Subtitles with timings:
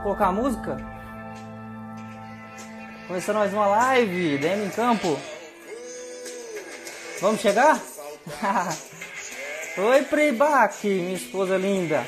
[0.00, 0.76] Vamos colocar a música?
[3.06, 5.20] Começando mais uma live, DM em campo.
[7.20, 7.78] Vamos chegar?
[9.76, 12.06] Oi, Preibac, minha esposa linda.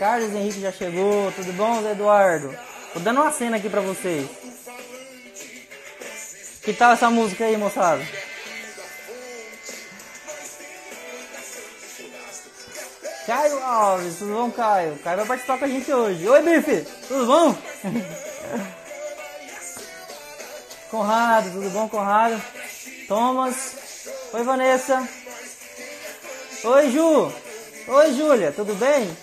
[0.00, 2.56] Carlos Henrique já chegou, tudo bom, Zé Eduardo?
[2.92, 4.28] Tô dando uma cena aqui pra vocês.
[6.62, 8.02] Que tal essa música aí, moçada?
[13.26, 14.98] Caio Alves, tudo bom, Caio?
[15.04, 16.26] Caio vai participar com a gente hoje.
[16.28, 17.54] Oi, Bife, tudo bom?
[20.90, 22.42] Conrado, tudo bom, Conrado?
[23.06, 23.74] Thomas,
[24.32, 25.06] oi, Vanessa.
[26.64, 27.30] Oi, Ju.
[27.88, 29.14] Oi, Júlia, tudo bem?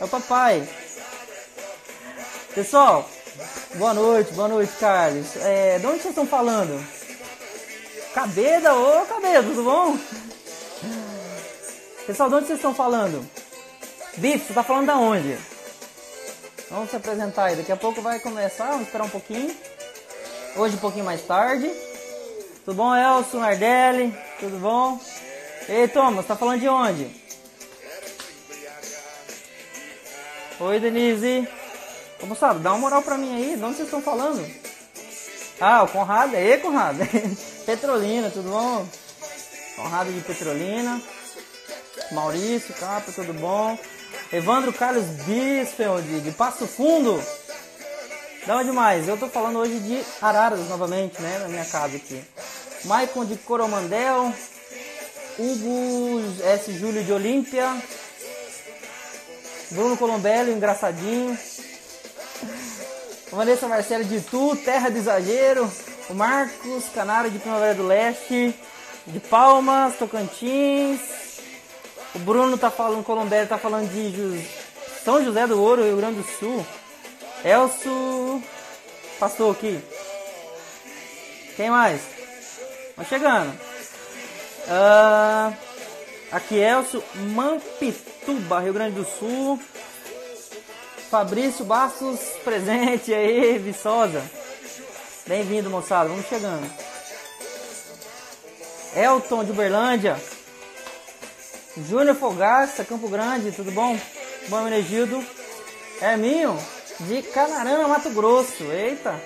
[0.00, 0.66] É o papai.
[2.54, 3.08] Pessoal,
[3.74, 5.36] boa noite, boa noite, Carlos.
[5.36, 6.82] É, de onde vocês estão falando?
[8.14, 9.98] Cabeda, ô Cabeda, tudo bom?
[12.06, 13.28] Pessoal, de onde vocês estão falando?
[14.16, 15.36] Bife, você está falando da onde?
[16.70, 19.52] Vamos se apresentar aí, daqui a pouco vai começar, vamos esperar um pouquinho.
[20.54, 21.68] Hoje um pouquinho mais tarde.
[22.64, 24.16] Tudo bom, Elson, Nardelli?
[24.38, 25.00] Tudo bom?
[25.68, 27.10] Ei, Thomas, tá falando de onde?
[30.60, 31.48] Oi, Denise.
[32.22, 34.48] Ô, moçada, dá uma moral pra mim aí, de onde vocês estão falando?
[35.60, 37.00] Ah, o Conrado, aí, Conrado.
[37.66, 38.86] Petrolina, tudo bom?
[39.74, 41.02] Conrado de Petrolina.
[42.12, 43.78] Maurício, Capa, tudo bom?
[44.32, 47.20] Evandro Carlos Bispel, de, Passo Fundo.
[48.46, 49.08] Da onde mais?
[49.08, 51.38] Eu tô falando hoje de Araras novamente, né?
[51.40, 52.22] Na minha casa aqui.
[52.84, 54.32] Maicon de Coromandel.
[55.38, 56.72] Hugo S.
[56.78, 57.76] Júlio de Olímpia.
[59.70, 61.36] Bruno Colombelli, engraçadinho.
[63.32, 65.70] Vanessa Marcelo de Tu, Terra do Exagero.
[66.08, 68.54] O Marcos Canário de Primavera do Leste.
[69.08, 71.25] De Palmas, Tocantins.
[72.16, 74.42] O Bruno tá falando, Colombelli tá falando de
[75.04, 76.66] São José do Ouro, Rio Grande do Sul.
[77.44, 78.42] Elso
[79.20, 79.78] passou aqui.
[81.56, 82.00] Quem mais?
[82.96, 83.52] Vamos chegando.
[84.66, 85.54] Uh,
[86.32, 87.04] aqui Elcio
[87.34, 89.60] Mampituba, Rio Grande do Sul.
[91.10, 94.24] Fabrício Bastos presente aí, Viçosa.
[95.26, 96.08] Bem-vindo, moçada.
[96.08, 96.66] Vamos chegando.
[98.94, 100.16] Elton de Uberlândia.
[101.76, 103.98] Júnior Fogaça, Campo Grande, tudo bom?
[104.48, 105.22] Bom, Menegildo.
[106.00, 106.58] Herminho,
[107.00, 108.64] de Canarana, Mato Grosso.
[108.64, 109.20] Eita!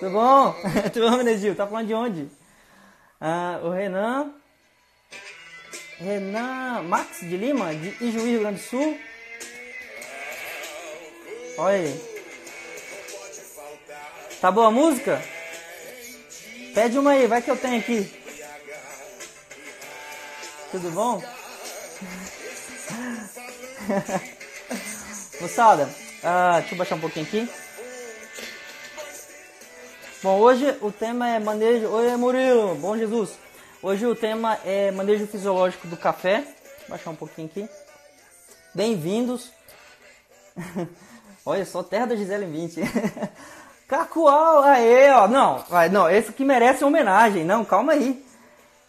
[0.00, 0.54] Tudo bom?
[0.92, 1.56] tudo bom, Menegildo?
[1.56, 2.28] Tá falando de onde?
[3.20, 4.34] Ah, o Renan.
[5.98, 8.98] Renan Max de Lima, de Ijuí, Rio Grande do Sul.
[11.56, 12.10] Olha aí.
[14.40, 15.22] Tá boa a música?
[16.74, 18.10] Pede uma aí, vai que eu tenho aqui.
[20.72, 21.39] Tudo bom?
[25.40, 27.48] Moçada, uh, deixa eu baixar um pouquinho aqui.
[30.22, 31.88] Bom, hoje o tema é manejo.
[31.88, 33.36] Oi, Murilo, bom Jesus.
[33.82, 36.42] Hoje o tema é manejo fisiológico do café.
[36.80, 37.68] Vou baixar um pouquinho aqui.
[38.74, 39.50] Bem-vindos.
[41.44, 42.82] Olha só, terra da Gisele 20.
[43.88, 45.26] Cacoal, aê, ó.
[45.26, 47.44] Não, não, esse que merece homenagem.
[47.44, 48.24] Não, calma aí.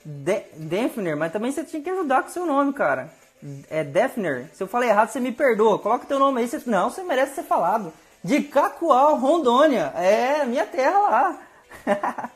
[0.04, 3.22] De Defner, mas também você tinha que ajudar com o seu nome, cara
[3.70, 4.50] é Defner.
[4.54, 5.80] Se eu falei errado, você me perdoa.
[5.80, 6.48] Coloca teu nome aí.
[6.48, 6.62] Você...
[6.66, 7.94] Não, você merece ser falado.
[8.24, 9.92] De Cacoal, Rondônia.
[9.96, 11.40] É, minha terra lá.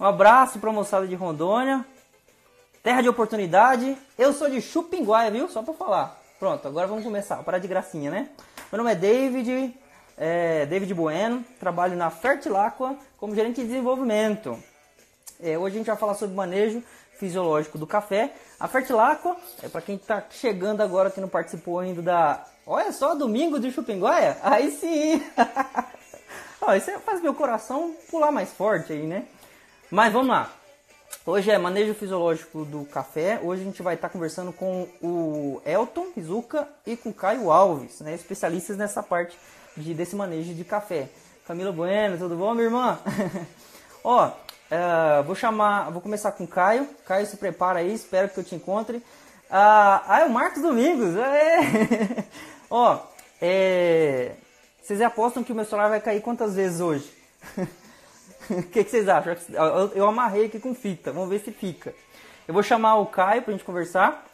[0.00, 1.84] um abraço pra moçada de Rondônia.
[2.82, 3.96] Terra de oportunidade.
[4.18, 5.48] Eu sou de Chupinguaia, viu?
[5.48, 6.20] Só pra falar.
[6.38, 7.36] Pronto, agora vamos começar.
[7.42, 8.28] Parar de gracinha, né?
[8.70, 9.74] Meu nome é David.
[10.18, 11.44] É, David Bueno.
[11.60, 14.58] Trabalho na Fertilacqua como gerente de desenvolvimento.
[15.40, 16.82] É, hoje a gente vai falar sobre manejo
[17.18, 18.32] fisiológico do café.
[18.58, 22.44] A Fertilacqua, é para quem está chegando agora que não participou ainda da.
[22.66, 24.38] Olha só, domingo de Chupinguaia?
[24.42, 25.22] Aí sim!
[26.60, 29.24] Ó, isso faz meu coração pular mais forte aí, né?
[29.90, 30.50] Mas vamos lá.
[31.24, 33.40] Hoje é manejo fisiológico do café.
[33.42, 37.50] Hoje a gente vai estar tá conversando com o Elton Rizuka e com o Caio
[37.50, 38.14] Alves, né?
[38.14, 39.36] Especialistas nessa parte
[39.76, 41.08] de, desse manejo de café.
[41.46, 42.98] Camila Bueno, tudo bom, minha irmã?
[44.02, 44.30] Ó,
[44.70, 46.88] Uh, vou chamar, vou começar com o Caio.
[47.06, 48.96] Caio, se prepara aí, espero que eu te encontre.
[48.96, 49.02] Uh,
[49.50, 51.16] ah, é o Marcos Domingos.
[51.16, 52.24] É.
[52.68, 52.98] Ó,
[53.40, 54.32] é,
[54.82, 57.10] vocês apostam que o meu celular vai cair quantas vezes hoje?
[58.48, 59.36] O que, que, vocês acham?
[59.50, 61.92] Eu, eu, amarrei aqui com fita, vamos ver se fica.
[62.46, 64.24] Eu vou chamar o Caio pra gente conversar.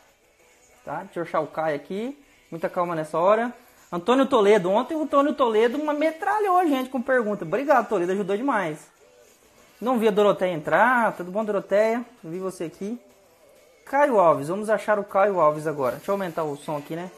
[0.84, 1.02] Tá?
[1.04, 2.22] Deixa eu achar o Caio aqui.
[2.50, 3.54] Muita calma nessa hora.
[3.90, 4.70] Antônio Toledo.
[4.70, 7.46] Ontem o Antônio Toledo uma metralhou a gente com pergunta.
[7.46, 8.91] Obrigado, Toledo, ajudou demais.
[9.82, 11.12] Não vi a Doroteia entrar.
[11.16, 12.06] Tudo bom, Doroteia?
[12.22, 13.00] Vi você aqui.
[13.84, 14.46] Caio Alves.
[14.46, 15.96] Vamos achar o Caio Alves agora.
[15.96, 17.10] Deixa eu aumentar o som aqui, né?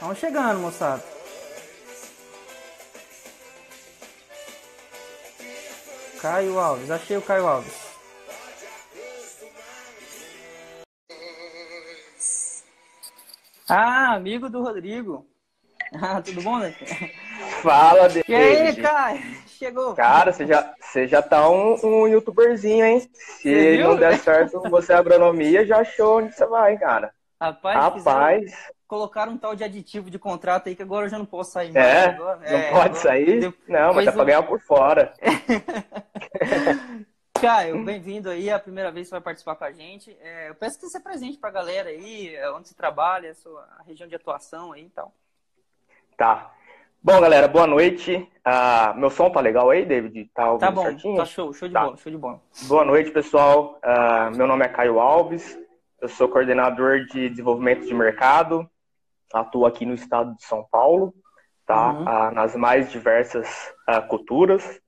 [0.00, 1.04] Vamos chegando, moçada.
[6.20, 7.74] Caio Alves, achei o Caio Alves.
[13.68, 15.24] Ah, amigo do Rodrigo.
[15.90, 16.74] Ah, tudo bom, né?
[17.62, 18.24] Fala, David.
[18.28, 19.47] E aí, Caio?
[19.58, 19.94] Chegou.
[19.94, 23.10] Cara, você já, você já tá um, um youtuberzinho, hein?
[23.12, 27.12] Se não der certo você é agronomia, já achou onde você vai, cara.
[27.40, 28.52] Rapaz, Rapaz.
[28.86, 31.72] colocaram um tal de aditivo de contrato aí que agora eu já não posso sair
[31.72, 31.86] mais.
[31.86, 32.04] É?
[32.06, 33.40] Agora, Não é, pode agora- sair?
[33.40, 35.12] Depois Não, mas dá pra ganhar por fora.
[37.40, 40.16] Caio, bem-vindo aí, é a primeira vez que você vai participar com a gente.
[40.20, 43.60] É, eu peço que você presente pra galera aí, é, onde você trabalha, a sua
[43.78, 45.12] a região de atuação aí e tal.
[46.16, 46.52] Tá.
[47.10, 48.28] Bom, galera, boa noite.
[48.44, 50.30] Ah, meu som tá legal aí, David?
[50.34, 51.16] Tá ouvindo Tá bom, certinho?
[51.16, 51.84] tá show, show de Tá.
[51.84, 52.42] bola, show de bola.
[52.64, 53.78] Boa noite, pessoal.
[53.82, 55.58] Ah, meu nome é Caio Alves.
[56.02, 58.68] Eu sou coordenador de desenvolvimento de mercado.
[59.32, 61.14] Atuo aqui no estado de São Paulo,
[61.66, 61.92] tá?
[61.94, 62.04] Uhum.
[62.06, 63.72] Ah, nas mais diversas
[64.10, 64.78] culturas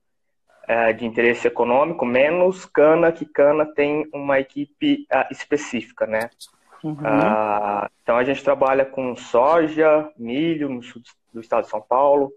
[0.67, 6.29] ah, de interesse econômico, menos cana, que cana tem uma equipe específica, né?
[6.83, 6.99] Uhum.
[8.03, 12.31] Então a gente trabalha com soja, milho no sul do estado de São Paulo,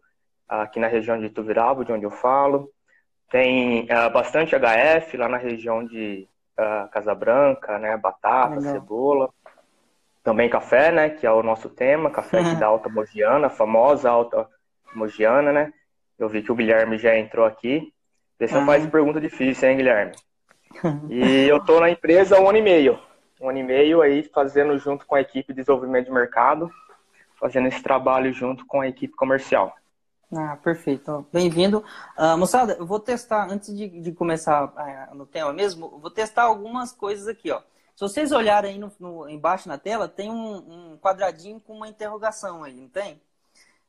[0.48, 2.70] aqui na região de Ituverava, de onde eu falo.
[3.30, 7.96] Tem ah, bastante HF lá na região de ah, Casa Branca, né?
[7.96, 8.72] Batata, Legal.
[8.72, 9.30] cebola.
[10.22, 11.10] Também café, né?
[11.10, 14.48] Que é o nosso tema, café aqui da Alta Mogiana, famosa Alta
[14.94, 15.72] Mogiana, né?
[16.18, 17.92] Eu vi que o Guilherme já entrou aqui.
[18.38, 18.64] Você Ah.
[18.64, 20.12] faz pergunta difícil, hein, Guilherme?
[21.08, 22.98] E eu tô na empresa há um ano e meio.
[23.40, 26.70] Um ano e meio aí fazendo junto com a equipe de desenvolvimento de mercado,
[27.44, 29.76] fazendo esse trabalho junto com a equipe comercial.
[30.32, 31.24] Ah, perfeito.
[31.32, 31.84] Bem-vindo.
[32.16, 36.44] Ah, moçada, eu vou testar, antes de, de começar ah, no tema mesmo, vou testar
[36.44, 37.60] algumas coisas aqui, ó.
[37.94, 41.86] Se vocês olharem aí no, no- embaixo na tela, tem um, um quadradinho com uma
[41.88, 43.20] interrogação aí, não tem?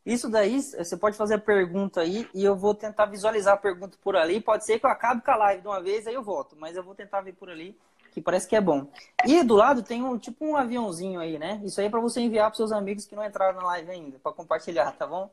[0.05, 3.97] Isso daí, você pode fazer a pergunta aí e eu vou tentar visualizar a pergunta
[4.03, 4.41] por ali.
[4.41, 6.75] Pode ser que eu acabe com a live de uma vez, aí eu volto, mas
[6.77, 7.77] eu vou tentar ver por ali,
[8.15, 8.87] que parece que é bom.
[9.25, 11.61] E do lado tem um tipo um aviãozinho aí, né?
[11.65, 14.17] Isso aí é para você enviar para seus amigos que não entraram na live ainda,
[14.19, 15.29] para compartilhar, tá bom?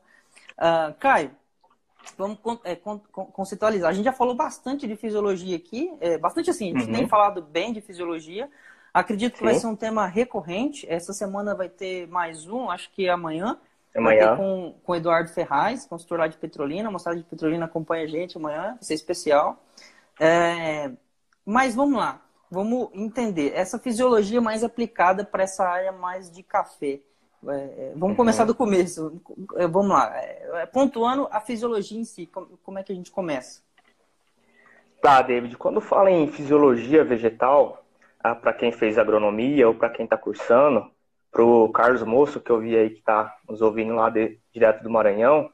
[0.57, 1.31] Ah, Caio,
[2.17, 3.89] vamos é, con- con- conceitualizar.
[3.89, 6.91] A gente já falou bastante de fisiologia aqui, é, bastante assim, a gente Uhum.
[6.91, 8.49] tem falado bem de fisiologia.
[8.93, 9.61] Acredito que vai Sim.
[9.61, 10.85] ser um tema recorrente.
[10.89, 13.57] Essa semana vai ter mais um, acho que é amanhã.
[14.01, 14.35] Vai Amanhã.
[14.35, 16.89] com, com o Eduardo Ferraz, consultor lá de Petrolina.
[16.89, 19.63] A moçada de Petrolina acompanha a gente amanhã, vai ser especial.
[20.19, 20.91] É,
[21.45, 22.21] mas vamos lá,
[22.53, 23.53] vamos entender.
[23.55, 27.01] Essa fisiologia mais aplicada para essa área mais de café.
[27.47, 28.15] É, é, vamos Uhum.
[28.15, 29.21] começar do começo.
[29.57, 30.13] É, vamos lá,
[30.71, 33.61] pontuando a fisiologia em si, como, como é que a gente começa?
[35.01, 37.83] Tá, David, quando fala em fisiologia vegetal,
[38.21, 40.89] para quem fez agronomia ou para quem está cursando,
[41.31, 44.81] para o Carlos Moço, que eu vi aí que está nos ouvindo lá de- direto
[44.83, 45.49] do Maranhão,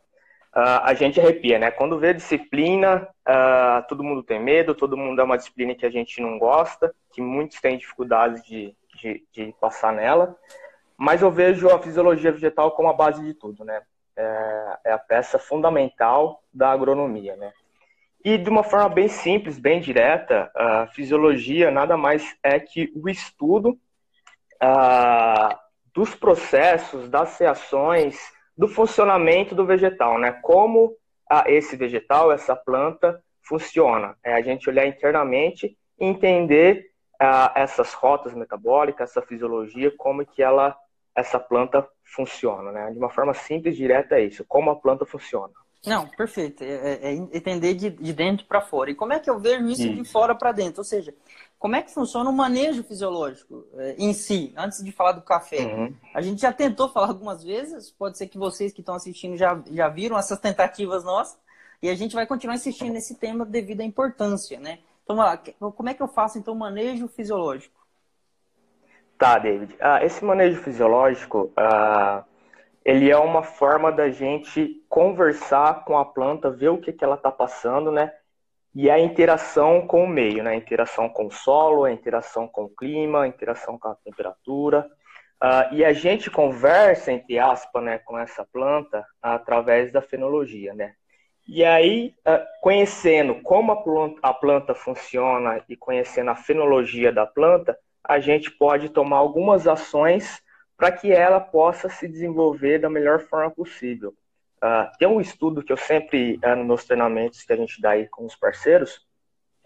[0.53, 1.71] ah, a gente arrepia, né?
[1.71, 5.89] Quando vê disciplina, ah, todo mundo tem medo, todo mundo é uma disciplina que a
[5.89, 10.35] gente não gosta, que muitos têm dificuldades de, de, de passar nela,
[10.97, 13.81] mas eu vejo a fisiologia vegetal como a base de tudo, né?
[14.17, 17.53] É, é a peça fundamental da agronomia, né?
[18.23, 23.07] E de uma forma bem simples, bem direta, a fisiologia nada mais é que o
[23.07, 23.79] estudo
[24.59, 25.57] ah,
[25.93, 28.17] dos processos, das reações,
[28.59, 30.33] do funcionamento do vegetal, né?
[30.33, 30.93] Como
[31.29, 34.17] ah, esse vegetal, essa planta funciona.
[34.21, 40.43] É a gente olhar internamente e entender ah, essas rotas metabólicas, essa fisiologia, como que
[40.43, 40.75] ela,
[41.15, 42.91] essa planta funciona, né?
[42.91, 45.53] De uma forma simples, direta é isso, como a planta funciona.
[45.85, 46.61] Não, perfeito.
[46.61, 48.91] É, é- é entender de, de dentro para fora.
[48.91, 50.81] E como é que eu vejo isso de fora para dentro?
[50.81, 51.13] Ou seja,
[51.59, 55.65] como é que funciona o manejo fisiológico é, em si, antes de falar do café?
[55.65, 55.93] Uhum.
[56.13, 59.61] A gente já tentou falar algumas vezes, pode ser que vocês que estão assistindo já,
[59.69, 61.37] já viram essas tentativas nossas,
[61.81, 64.79] e a gente vai continuar insistindo nesse tema devido à importância, né?
[65.03, 67.77] Então, vamos lá, que- como é que eu faço, então, o manejo fisiológico?
[69.17, 69.75] Tá, David.
[69.81, 72.23] Ah, esse manejo fisiológico, ah,
[72.85, 77.15] ele é uma forma da gente conversar com a planta, ver o que, que ela
[77.15, 78.13] está passando, né?
[78.81, 80.51] E a interação com o meio, né?
[80.51, 84.89] A interação com o solo, a interação com o clima, a interação com a temperatura.
[85.37, 90.93] Ah, e a gente conversa, entre aspas, né, com essa planta através da fenologia, né?
[91.45, 97.25] E aí, ah, conhecendo como a planta, a planta funciona e conhecendo a fenologia da
[97.25, 100.41] planta, a gente pode tomar algumas ações
[100.77, 104.13] para que ela possa se desenvolver da melhor forma possível.
[104.61, 108.07] Ah, tem um estudo que eu sempre, ah, nos treinamentos que a gente dá aí
[108.07, 109.07] com os parceiros,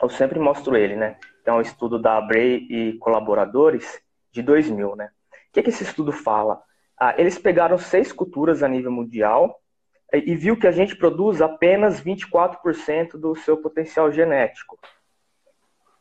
[0.01, 1.17] eu sempre mostro ele, né?
[1.45, 5.09] É um estudo da Bray e colaboradores de 2000, né?
[5.31, 6.61] O que, que esse estudo fala?
[6.99, 9.59] Ah, eles pegaram seis culturas a nível mundial
[10.13, 14.77] e viu que a gente produz apenas 24% do seu potencial genético.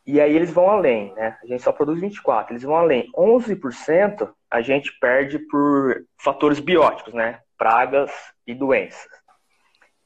[0.05, 1.37] E aí eles vão além, né?
[1.41, 3.09] A gente só produz 24, eles vão além.
[3.17, 7.39] 11% a gente perde por fatores bióticos, né?
[7.57, 8.11] Pragas
[8.45, 9.09] e doenças.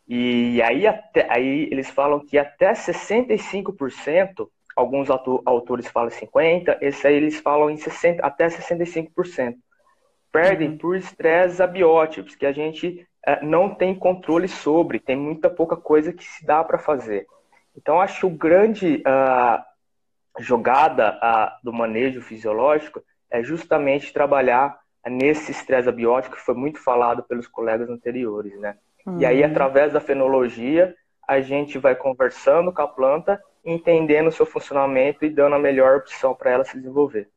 [0.07, 7.15] E aí, até, aí eles falam que até 65%, alguns autores falam 50%, esse aí
[7.15, 9.55] eles falam em 60, até 65%.
[10.31, 10.77] Perdem uhum.
[10.77, 16.13] por estresse abióticos, que a gente é, não tem controle sobre, tem muita pouca coisa
[16.13, 17.27] que se dá para fazer.
[17.75, 19.61] Então, acho grande uh,
[20.39, 27.23] jogada uh, do manejo fisiológico é justamente trabalhar nesse estresse abiótico que foi muito falado
[27.23, 28.77] pelos colegas anteriores, né?
[29.05, 29.19] Uhum.
[29.19, 29.49] E aí, uhum.
[29.49, 30.95] através da fenologia,
[31.27, 35.97] a gente vai conversando com a planta, entendendo o seu funcionamento e dando a melhor
[35.97, 37.29] opção para ela se desenvolver.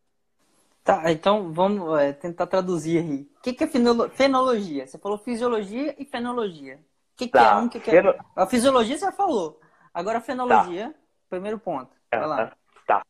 [0.82, 3.28] Tá, então vamos é, tentar traduzir aí.
[3.38, 4.86] O que, que é fenologia?
[4.86, 6.76] Você falou fisiologia e fenologia.
[6.76, 7.50] O que, que tá.
[7.50, 7.92] é um, que, que é...
[7.92, 8.14] Feno...
[8.34, 9.60] A fisiologia você já falou.
[9.92, 10.94] Agora a fenologia, tá.
[11.28, 11.90] primeiro ponto.
[12.10, 12.52] Vai lá.
[12.86, 13.02] Tá.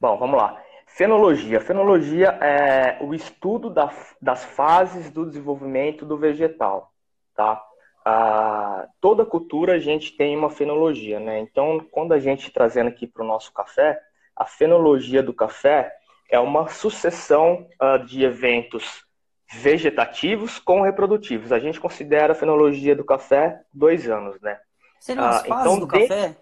[0.00, 0.62] Bom, vamos lá.
[0.88, 1.60] Fenologia.
[1.60, 3.90] Fenologia é o estudo da,
[4.20, 6.92] das fases do desenvolvimento do vegetal,
[7.34, 7.62] tá?
[8.04, 11.38] Ah, toda cultura a gente tem uma fenologia, né?
[11.40, 14.00] Então, quando a gente trazendo aqui para o nosso café,
[14.34, 15.92] a fenologia do café
[16.30, 19.04] é uma sucessão uh, de eventos
[19.52, 21.52] vegetativos com reprodutivos.
[21.52, 24.58] A gente considera a fenologia do café dois anos, né?
[25.00, 26.00] Seriam as fases então, do de...
[26.00, 26.36] café?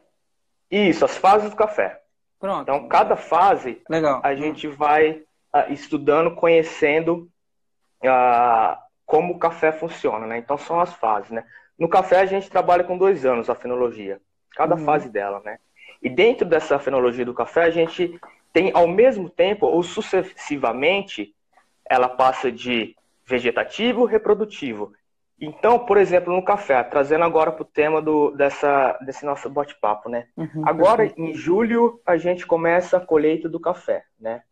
[0.71, 2.01] Isso, as fases do café.
[2.39, 2.63] Pronto.
[2.63, 4.21] Então, cada fase Legal.
[4.23, 5.23] a gente vai
[5.55, 7.29] uh, estudando, conhecendo
[9.05, 10.39] como o café funciona, né?
[10.39, 11.45] Então, são as fases, né?
[11.79, 14.21] No café, a gente trabalha com dois anos a fenologia,
[14.53, 14.85] cada uhum.
[14.85, 15.59] fase dela, né?
[16.03, 18.19] E dentro dessa fenologia do café, a gente
[18.53, 21.35] tem ao mesmo tempo ou sucessivamente
[21.89, 24.93] ela passa de vegetativo reprodutivo.
[25.41, 30.09] Então, por exemplo, no café, trazendo agora para o tema do, dessa, desse nosso bate-papo,
[30.09, 30.29] né?
[30.37, 34.43] Uhum, agora, em julho, a gente começa a colheita do café, né?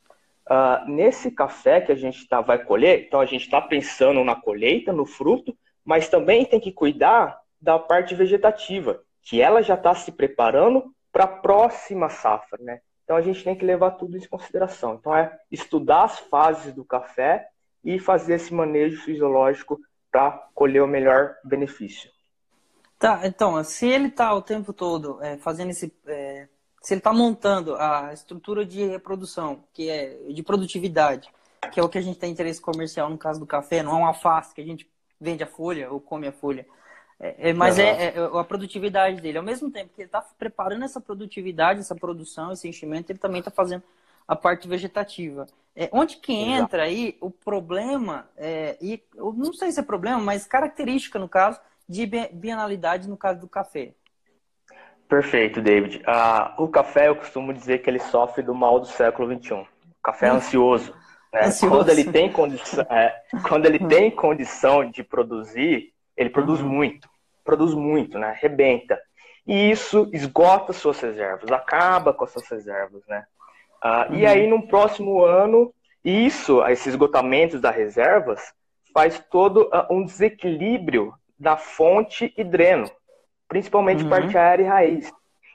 [0.47, 4.35] Uh, nesse café que a gente tá, vai colher, então a gente está pensando na
[4.37, 9.95] colheita, no fruto, mas também tem que cuidar da parte vegetativa, que ela já está
[9.95, 12.81] se preparando para a próxima safra, né?
[13.05, 14.95] Então a gente tem que levar tudo isso em consideração.
[14.95, 17.47] Então é estudar as fases do café
[17.83, 19.79] e fazer esse manejo fisiológico
[20.15, 22.09] para colher o melhor benefício.
[23.01, 25.93] Tá, então, se ele está o tempo todo é, fazendo esse.
[26.07, 26.47] É,
[26.81, 31.29] se ele está montando a estrutura de reprodução, que é de produtividade,
[31.73, 33.95] que é o que a gente tem interesse comercial no caso do café, não é
[33.97, 34.89] uma alface que a gente
[35.21, 36.65] vende a folha ou come a folha.
[37.19, 37.85] É, é, mas uhum.
[37.85, 39.39] é, a produtividade dele.
[39.39, 43.41] Ao mesmo tempo que ele está preparando essa produtividade, essa produção, esse enchimento, ele também
[43.41, 43.83] está fazendo
[44.27, 45.47] a parte vegetativa.
[45.77, 50.21] É, onde que entra aí o problema, é, e eu não sei se é problema,
[50.21, 53.93] mas característica, no caso, de bienalidade no caso do café?
[55.09, 56.03] Perfeito, David.
[56.07, 59.55] Ah, o café, eu costumo dizer que ele sofre do mal do século XXI.
[59.55, 59.67] O
[60.03, 60.37] café é hum.
[60.37, 60.95] ansioso.
[61.33, 61.47] Né?
[61.47, 61.77] ansioso.
[61.77, 66.69] Quando ele tem condição, é, quando ele tem condição de produzir, ele produz uhum.
[66.69, 67.09] muito,
[67.45, 68.29] produz muito, né?
[68.29, 68.99] Arrebenta.
[69.47, 73.27] E isso esgota suas reservas, acaba com as suas reservas, né?
[73.87, 74.17] Ah, uhum.
[74.17, 75.71] E aí, no próximo ano,
[76.03, 78.41] isso, esses esgotamentos das reservas,
[78.95, 82.91] faz todo uh, um desequilíbrio da fonte e dreno,
[83.47, 84.09] principalmente uhum.
[84.09, 85.13] parte aérea e raiz.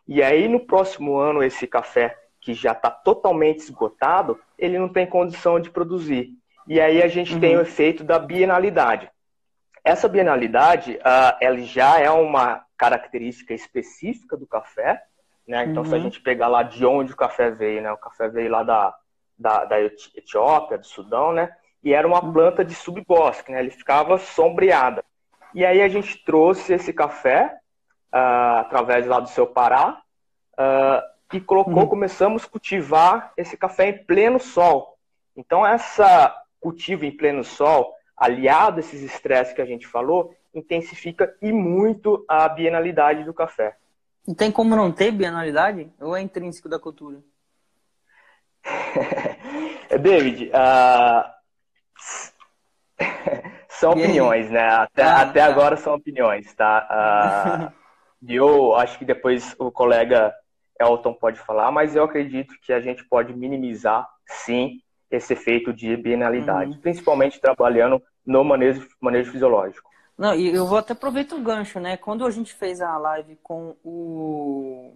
[0.07, 5.07] E aí, no próximo ano, esse café que já está totalmente esgotado, ele não tem
[5.07, 6.29] condição de produzir.
[6.67, 7.39] E aí a gente uhum.
[7.39, 9.09] tem o efeito da bienalidade.
[9.83, 15.01] Essa bienalidade, uh, ela já é uma característica específica do café,
[15.50, 15.65] né?
[15.65, 15.89] Então, uhum.
[15.89, 16.03] se a uhum.
[16.03, 17.91] gente pegar lá de onde o café veio, né?
[17.91, 18.96] O café veio lá da,
[19.36, 21.51] da, da Etiópia, do Sudão, né?
[21.84, 22.32] E era uma uhum.
[22.32, 23.60] planta de subbosque, né?
[23.60, 25.03] Ele ficava sombreada.
[25.56, 27.58] E aí a gente trouxe esse café,
[28.13, 30.00] uh, através lá do seu Pará,
[30.53, 31.01] uh,
[31.34, 31.88] e colocou, uhum.
[31.88, 35.00] começamos a cultivar esse café em pleno sol.
[35.36, 41.36] Então, essa cultivo em pleno sol, aliado a esses estresses que a gente falou, intensifica
[41.41, 43.75] e muito a bienalidade do café.
[44.27, 45.91] E tem como não ter bienalidade?
[45.99, 47.19] Ou é intrínseco da cultura?
[50.01, 51.23] David, uh...
[53.67, 54.67] são opiniões, né?
[54.67, 55.45] Até, ah, até tá.
[55.45, 57.71] agora são opiniões, tá?
[57.71, 57.79] Uh...
[58.27, 60.33] eu acho que depois o colega
[60.79, 64.79] Elton pode falar, mas eu acredito que a gente pode minimizar, sim,
[65.11, 66.81] esse efeito de bienalidade, uhum.
[66.81, 69.88] principalmente trabalhando no manejo, manejo fisiológico.
[70.19, 71.95] Não, e eu vou até aproveitar o gancho, né?
[71.95, 74.93] Quando a gente fez a live com o,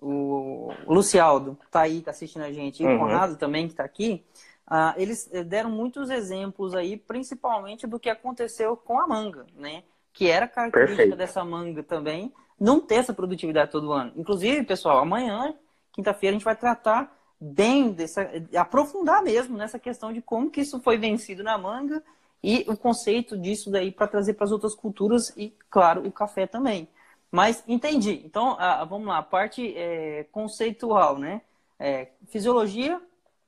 [0.00, 3.00] o Lucialdo, que tá aí, tá assistindo a gente, e o uhum.
[3.00, 4.24] Conrado também, que tá aqui,
[4.66, 9.82] ah, eles eh, deram muitos exemplos aí, principalmente do que aconteceu com a manga, né?
[10.10, 11.18] Que era característica Perfeito.
[11.18, 14.14] dessa manga também, não ter essa produtividade todo ano.
[14.16, 15.54] Inclusive, pessoal, amanhã,
[15.92, 18.26] quinta-feira, a gente vai tratar bem dessa,
[18.56, 22.02] aprofundar mesmo nessa questão de como que isso foi vencido na manga
[22.42, 26.46] e o conceito disso daí para trazer para as outras culturas e, claro, o café
[26.46, 26.88] também.
[27.30, 28.20] Mas entendi.
[28.24, 31.40] Então, ah, vamos lá, a parte é, conceitual, né?
[31.78, 33.00] É, fisiologia,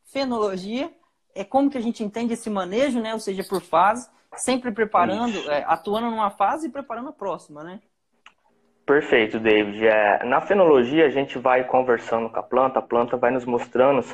[0.06, 0.90] fenologia,
[1.34, 3.12] é como que a gente entende esse manejo, né?
[3.12, 7.80] Ou seja, por fase, sempre preparando, é, atuando numa fase e preparando a próxima, né?
[8.86, 9.86] Perfeito, David.
[9.86, 14.04] É, na fenologia, a gente vai conversando com a planta, a planta vai nos mostrando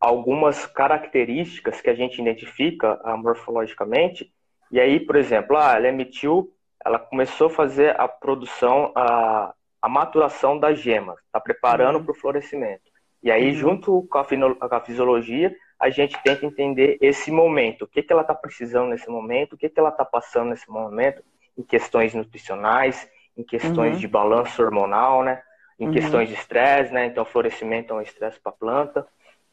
[0.00, 4.32] algumas características que a gente identifica uh, morfologicamente.
[4.70, 6.52] E aí, por exemplo, ah, ela emitiu
[6.84, 9.52] ela começou a fazer a produção, a,
[9.82, 12.04] a maturação da gema, está preparando uhum.
[12.04, 12.82] para o florescimento.
[13.22, 13.54] E aí, uhum.
[13.54, 18.12] junto com a, com a, fisiologia, a gente tenta entender esse momento, o que, que
[18.12, 21.22] ela está precisando nesse momento, o que, que ela está passando nesse momento,
[21.56, 24.00] em questões nutricionais, em questões uhum.
[24.00, 25.42] de balanço hormonal, né?
[25.78, 25.92] em uhum.
[25.92, 27.06] questões de estresse, né?
[27.06, 29.06] então florescimento é um estresse para a planta.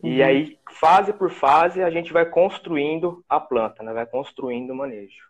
[0.04, 0.28] E uhum.
[0.28, 3.94] aí, fase por fase, a gente vai construindo a planta, né?
[3.94, 5.28] vai construindo o manejo.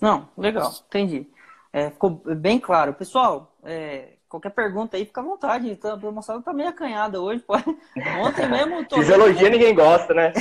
[0.00, 1.26] Não, legal, entendi.
[1.72, 2.94] É, ficou bem claro.
[2.94, 5.70] Pessoal, é, qualquer pergunta aí, fica à vontade.
[5.70, 7.42] Então, a moçada tá meio acanhada hoje.
[7.42, 7.64] Pode...
[8.22, 8.84] Ontem mesmo.
[8.86, 8.96] Tô...
[8.96, 10.32] Fisiologia ninguém gosta, né?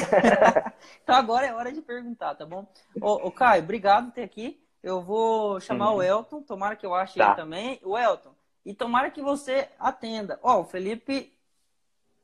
[1.04, 2.68] então agora é hora de perguntar, tá bom?
[3.02, 4.62] Ô, ô Caio, obrigado por ter aqui.
[4.84, 5.98] Eu vou chamar uhum.
[5.98, 7.28] o Elton, tomara que eu ache tá.
[7.28, 7.80] ele também.
[7.84, 8.32] O Elton,
[8.66, 10.40] e tomara que você atenda.
[10.44, 11.34] Ó, o Felipe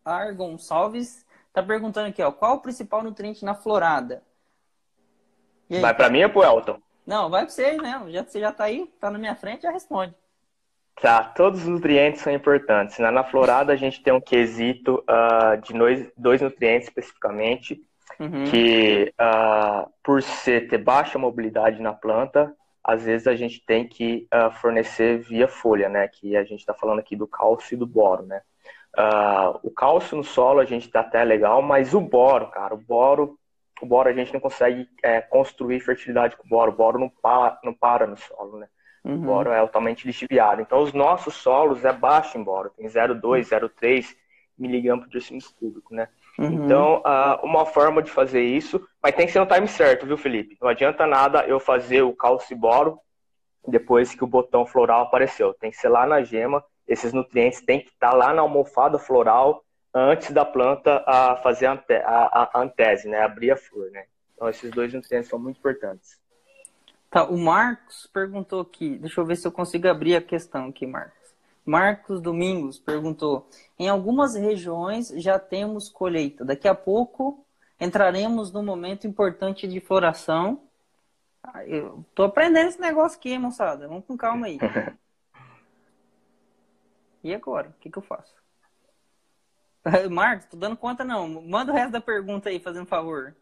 [0.05, 4.23] Argon Salves tá perguntando aqui, ó, qual o principal nutriente na florada?
[5.79, 6.81] Vai para mim ou pro Elton?
[7.05, 8.03] Não, vai para você, né?
[8.09, 10.13] Já, você já está aí, está na minha frente, já responde.
[11.01, 12.99] Tá, todos os nutrientes são importantes.
[12.99, 17.81] Na, na florada a gente tem um quesito uh, de dois, dois nutrientes especificamente,
[18.19, 18.43] uhum.
[18.45, 24.27] que uh, por ser ter baixa mobilidade na planta, às vezes a gente tem que
[24.33, 26.07] uh, fornecer via folha, né?
[26.07, 28.41] Que a gente está falando aqui do cálcio e do boro, né?
[29.63, 33.37] O cálcio no solo a gente tá até legal, mas o boro, cara, o boro
[33.81, 36.71] o boro a gente não consegue é, construir fertilidade com o boro.
[36.71, 38.67] O boro não para, não para no solo, né?
[39.03, 39.15] Uhum.
[39.15, 40.61] O boro é altamente lixiviado.
[40.61, 42.69] Então, os nossos solos é baixo em boro.
[42.77, 44.15] Tem 0,2, 0,3
[44.57, 46.07] miligramas por decímetro cúbico, né?
[46.37, 46.65] Uhum.
[46.65, 50.17] Então, uh, uma forma de fazer isso, mas tem que ser no time certo, viu,
[50.17, 50.55] Felipe?
[50.61, 52.99] Não adianta nada eu fazer o cálcio e boro
[53.67, 55.53] depois que o botão floral apareceu.
[55.55, 59.63] Tem que ser lá na gema, esses nutrientes têm que estar lá na almofada floral
[59.93, 61.73] antes da planta a fazer a,
[62.05, 63.21] a, a antese, né?
[63.21, 64.05] Abrir a flor, né?
[64.35, 66.19] Então esses dois nutrientes são muito importantes.
[67.09, 70.87] Tá, o Marcos perguntou aqui, deixa eu ver se eu consigo abrir a questão aqui,
[70.87, 71.35] Marcos.
[71.65, 76.43] Marcos Domingos perguntou: em algumas regiões já temos colheita.
[76.45, 77.45] Daqui a pouco
[77.79, 80.61] entraremos no momento importante de floração.
[81.43, 83.87] Ah, eu tô aprendendo esse negócio aqui, moçada.
[83.87, 84.57] Vamos com calma aí.
[87.23, 87.69] e agora?
[87.69, 88.33] O que, que eu faço?
[90.09, 91.27] Marcos, tô dando conta não.
[91.41, 93.35] Manda o resto da pergunta aí, fazendo favor.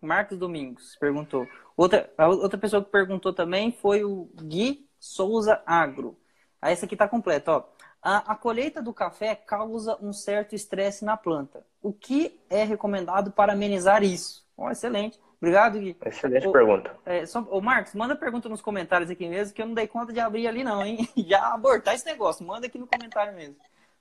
[0.00, 1.46] Marcos Domingos perguntou.
[1.76, 6.18] Outra, outra pessoa que perguntou também foi o Gui Souza Agro.
[6.60, 7.64] Aí essa aqui tá completa, ó.
[8.00, 11.64] A, a colheita do café causa um certo estresse na planta.
[11.82, 14.46] O que é recomendado para amenizar isso?
[14.56, 15.18] Oh, excelente.
[15.40, 15.96] Obrigado, Gui.
[16.04, 16.96] Excelente pergunta.
[17.06, 20.12] É, só, ô, Marcos, manda pergunta nos comentários aqui mesmo, que eu não dei conta
[20.12, 21.08] de abrir ali não, hein?
[21.16, 22.44] Já abortar esse negócio.
[22.44, 23.56] Manda aqui no comentário mesmo.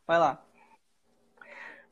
[0.05, 0.41] Vai lá.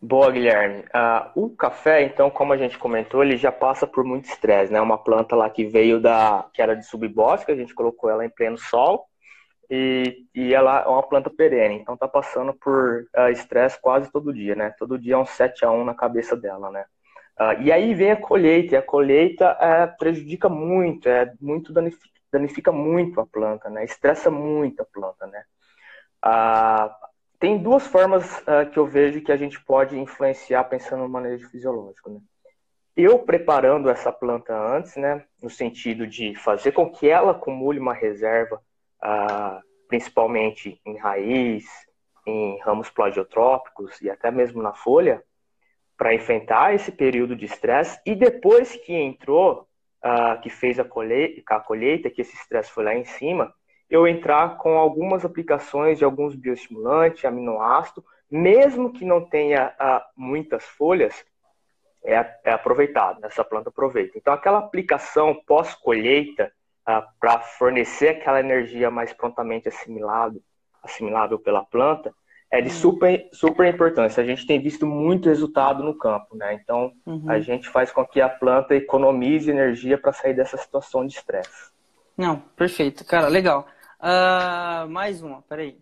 [0.01, 0.84] Boa, Guilherme.
[0.86, 4.81] Uh, o café, então, como a gente comentou, ele já passa por muito estresse, né?
[4.81, 8.29] Uma planta lá que veio da, que era de subbosque, a gente colocou ela em
[8.29, 9.08] pleno sol
[9.69, 14.34] e, e ela é uma planta perene, então tá passando por uh, estresse quase todo
[14.34, 14.73] dia, né?
[14.77, 16.86] Todo dia é um 7 a 1 na cabeça dela, né?
[17.39, 22.19] Uh, e aí vem a colheita, e a colheita é, prejudica muito, é muito danifica,
[22.32, 23.84] danifica muito a planta, né?
[23.84, 25.43] Estressa muito a planta, né?
[26.26, 26.89] Uh,
[27.39, 31.50] tem duas formas uh, que eu vejo que a gente pode influenciar pensando no manejo
[31.50, 32.10] fisiológico.
[32.10, 32.19] Né?
[32.95, 37.93] Eu preparando essa planta antes, né, no sentido de fazer com que ela acumule uma
[37.93, 38.62] reserva,
[39.04, 41.65] uh, principalmente em raiz,
[42.26, 45.21] em ramos plagiotrópicos e até mesmo na folha,
[45.97, 47.99] para enfrentar esse período de estresse.
[48.05, 49.67] E depois que entrou,
[50.03, 53.53] uh, que fez a colheita, a colheita que esse estresse foi lá em cima,
[53.89, 60.63] eu entrar com algumas aplicações de alguns bioestimulantes, aminoácido, mesmo que não tenha ah, muitas
[60.65, 61.23] folhas,
[62.03, 64.17] é, é, aproveitado, essa planta aproveita.
[64.17, 66.51] Então, aquela aplicação pós-colheita
[66.86, 70.41] ah, para fornecer aquela energia mais prontamente assimilado,
[70.84, 72.13] assimilável pela planta,
[72.57, 74.23] é de super, super importância.
[74.23, 76.53] A gente tem visto muito resultado no campo, né?
[76.53, 77.29] Então, uhum.
[77.29, 81.69] a gente faz com que a planta economize energia para sair dessa situação de estresse.
[82.17, 83.03] Não, perfeito.
[83.05, 83.67] Cara, legal.
[83.99, 85.77] Uh, mais uma, peraí.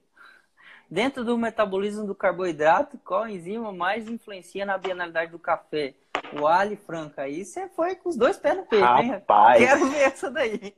[0.89, 5.93] Dentro do metabolismo do carboidrato, qual enzima mais influencia na bienalidade do café?
[6.39, 7.23] O Ali Franca.
[7.23, 9.61] Aí você foi com os dois pés no peito, Rapaz.
[9.61, 9.67] hein?
[9.67, 10.73] Quero ver essa daí.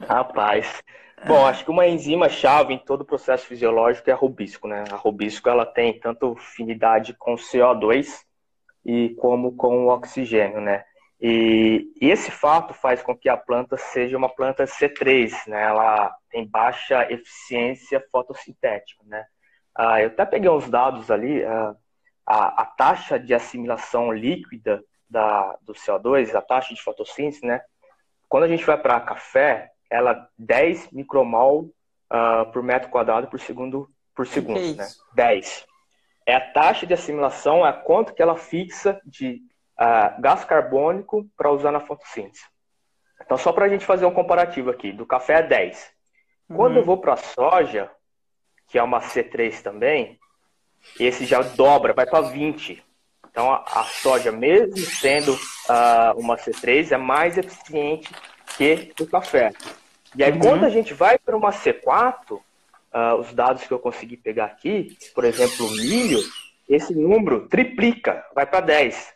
[0.00, 0.82] Rapaz.
[1.26, 4.84] Bom, acho que uma enzima chave em todo o processo fisiológico é a rubisco, né?
[4.90, 8.22] A rubisco ela tem tanto afinidade com o CO2
[8.84, 10.84] e como com o oxigênio, né?
[11.20, 15.62] E, e, esse fato faz com que a planta seja uma planta C3, né?
[15.62, 19.24] Ela tem baixa eficiência fotossintética, né?
[19.74, 21.74] Ah, eu até peguei uns dados ali, ah,
[22.26, 27.62] a, a, taxa de assimilação líquida da, do CO2, a taxa de fotossíntese, né?
[28.28, 31.70] Quando a gente vai para café, ela 10 micromol
[32.12, 34.86] uh, por metro quadrado por segundo por segundo, que né?
[35.14, 35.66] 10.
[36.24, 39.42] É a taxa de assimilação, é quanto que ela fixa de
[39.78, 42.44] uh, gás carbônico para usar na fotossíntese.
[43.22, 45.92] Então, só para a gente fazer um comparativo aqui, do café é 10.
[46.48, 46.78] Quando uhum.
[46.78, 47.90] eu vou para a soja,
[48.68, 50.18] que é uma C3 também,
[50.98, 52.82] esse já dobra, vai para 20.
[53.36, 58.10] Então, a, a, soja, mesmo sendo uh, uma C3, é mais eficiente
[58.56, 59.52] que o café.
[60.16, 60.40] E aí, uhum.
[60.40, 62.42] quando a gente vai para uma C4, uh,
[62.90, 66.18] ah, os dados que eu consegui pegar aqui, por exemplo, o milho,
[66.66, 69.12] esse número triplica, vai para 10.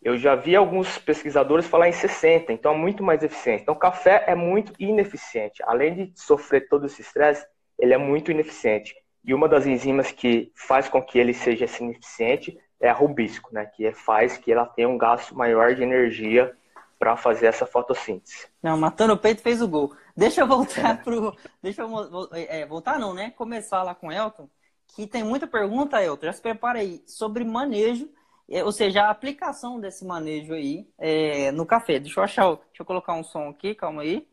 [0.00, 3.62] Eu já vi alguns pesquisadores falar em 60, então é muito mais eficiente.
[3.62, 5.60] Então, o café é muito ineficiente.
[5.64, 7.44] Além de sofrer todo esse estresse,
[7.76, 8.94] ele é muito ineficiente.
[9.24, 13.50] E uma das enzimas que faz com que ele seja assim, ineficiente é a rubisco,
[13.52, 13.66] né?
[13.66, 16.56] Que faz que ela tenha um gasto maior de energia
[16.98, 18.46] para fazer essa fotossíntese.
[18.62, 19.94] Não, matando o peito fez o gol.
[20.16, 20.94] Deixa eu voltar é.
[20.94, 21.34] pro.
[21.62, 23.30] Deixa eu é, voltar, não, né?
[23.30, 24.48] Começar lá com o Elton,
[24.88, 26.26] que tem muita pergunta, Elton.
[26.26, 28.08] Já se prepara aí sobre manejo,
[28.48, 31.98] é, ou seja, a aplicação desse manejo aí é, no café.
[31.98, 34.26] Deixa eu achar, deixa eu colocar um som aqui, calma aí.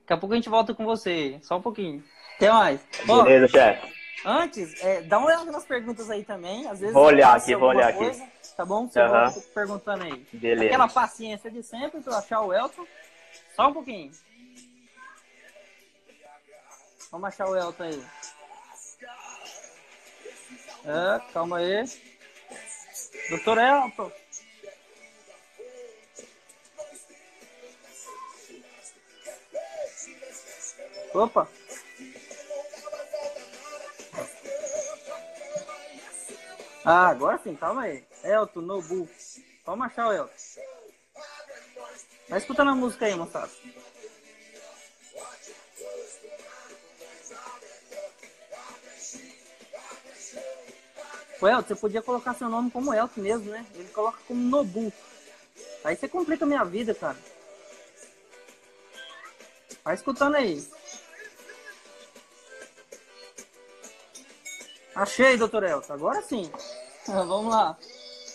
[0.00, 2.02] Daqui a pouco a gente volta com você, só um pouquinho.
[2.36, 2.80] Até mais.
[3.06, 3.95] Beleza, chefe.
[4.24, 6.66] Antes, é, dá uma olhada nas perguntas aí também.
[6.66, 8.32] Às vezes vou olhar aqui, vou olhar coisa, aqui.
[8.56, 8.88] Tá bom?
[8.88, 9.40] Você uhum.
[9.54, 10.26] perguntando aí.
[10.32, 10.66] Beleza.
[10.66, 12.86] Aquela paciência de sempre para achar o Elton.
[13.54, 14.10] Só um pouquinho.
[17.10, 18.04] Vamos achar o Elton aí.
[20.84, 21.84] É, calma aí.
[23.28, 24.12] Doutor Elton.
[31.14, 31.48] Opa!
[36.88, 38.04] Ah, agora sim, calma aí.
[38.22, 39.08] Elton, Nobu.
[39.64, 40.32] Vamos achar o Elton.
[42.28, 43.50] Vai escutando a música aí, moçada.
[51.40, 53.66] O Elton, você podia colocar seu nome como Elton mesmo, né?
[53.74, 54.92] Ele coloca como Nobu.
[55.82, 57.18] Aí você complica a minha vida, cara.
[59.82, 60.64] Vai escutando aí.
[64.96, 65.92] Achei, doutor Elton.
[65.92, 66.50] Agora sim.
[67.06, 67.76] Vamos lá.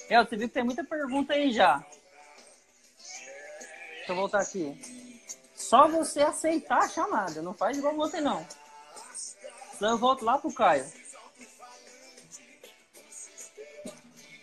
[0.08, 1.84] Elton, você viu que tem muita pergunta aí já.
[3.98, 4.80] Deixa eu voltar aqui.
[5.56, 7.42] Só você aceitar a chamada.
[7.42, 8.46] Não faz igual você, não.
[9.74, 10.86] Senão eu volto lá pro Caio.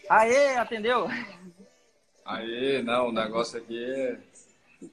[0.08, 1.06] Aê, atendeu?
[2.24, 4.18] Aê, não, o negócio aqui é.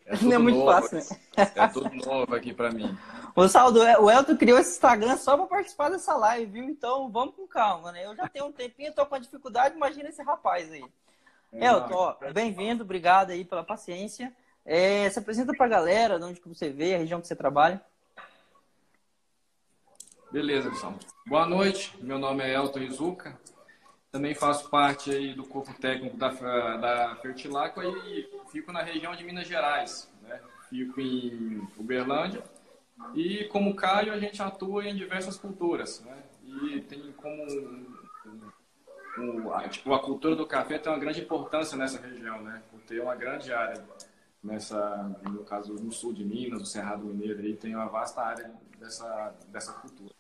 [0.06, 0.72] É não é muito novo.
[0.72, 1.52] fácil, né?
[1.56, 2.98] É tudo novo aqui pra mim.
[3.38, 6.64] O Saldo, o Elton criou esse Instagram só para participar dessa live, viu?
[6.64, 8.06] Então vamos com calma, né?
[8.06, 10.86] Eu já tenho um tempinho, tô com dificuldade, imagina esse rapaz aí.
[11.52, 14.34] É, Elton, ó, bem-vindo, obrigado aí pela paciência.
[14.66, 17.36] É, se apresenta para a galera, de onde que você vê, a região que você
[17.36, 17.84] trabalha.
[20.32, 20.94] Beleza, pessoal.
[21.28, 23.38] Boa noite, meu nome é Elton Izuka.
[24.16, 26.30] Também faço parte aí do corpo técnico da,
[26.78, 30.10] da Fertilacqua e fico na região de Minas Gerais.
[30.22, 30.40] Né?
[30.70, 32.42] Fico em Uberlândia,
[33.14, 36.24] e como Caio, a gente atua em diversas culturas, né?
[36.46, 37.44] E tem como
[39.54, 42.64] a, tipo, a cultura do café tem uma grande importância nessa região, né?
[42.72, 43.84] Por ter uma grande área
[44.42, 48.50] nessa, no caso no sul de Minas, o Cerrado Mineiro, aí tem uma vasta área
[48.80, 50.16] dessa dessa cultura.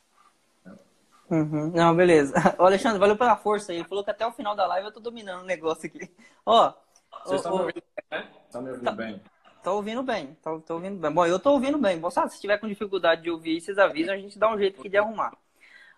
[1.29, 1.71] Uhum.
[1.71, 2.33] Não, beleza.
[2.59, 3.79] Ô, Alexandre, valeu pela força aí.
[3.79, 6.11] Ele falou que até o final da live eu tô dominando o negócio aqui.
[6.45, 6.73] Ó,
[7.23, 8.27] Vocês estão me ouvindo bem, né?
[8.45, 8.91] Estão me ouvindo tá...
[8.91, 9.21] bem?
[9.63, 11.11] Tô ouvindo bem, tô, tô, ouvindo bem.
[11.11, 11.99] Bom, eu tô ouvindo bem.
[11.99, 14.87] Moçada, se tiver com dificuldade de ouvir, vocês avisam, a gente dá um jeito aqui
[14.87, 15.35] de arrumar.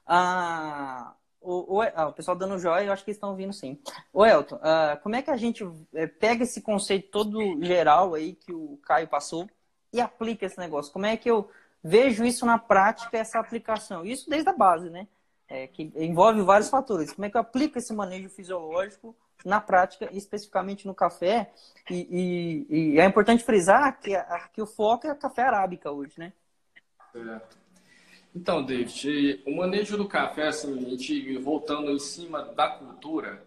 [0.05, 3.77] Ah, o, o, ah, o pessoal dando joia, eu acho que estão ouvindo sim.
[4.13, 8.35] O Elton, ah, como é que a gente é, pega esse conceito todo geral aí
[8.35, 9.49] que o Caio passou
[9.91, 10.93] e aplica esse negócio?
[10.93, 11.49] Como é que eu
[11.83, 14.05] vejo isso na prática, essa aplicação?
[14.05, 15.09] Isso desde a base, né?
[15.49, 17.13] É, que envolve vários fatores.
[17.13, 21.51] Como é que eu aplico esse manejo fisiológico na prática, especificamente no café?
[21.89, 26.13] E, e, e é importante frisar que, a, que o foco é café arábica hoje,
[26.17, 26.33] né?
[27.11, 27.57] Certo.
[28.35, 33.43] Então, David, o manejo do café, assim, a gente voltando em cima da cultura,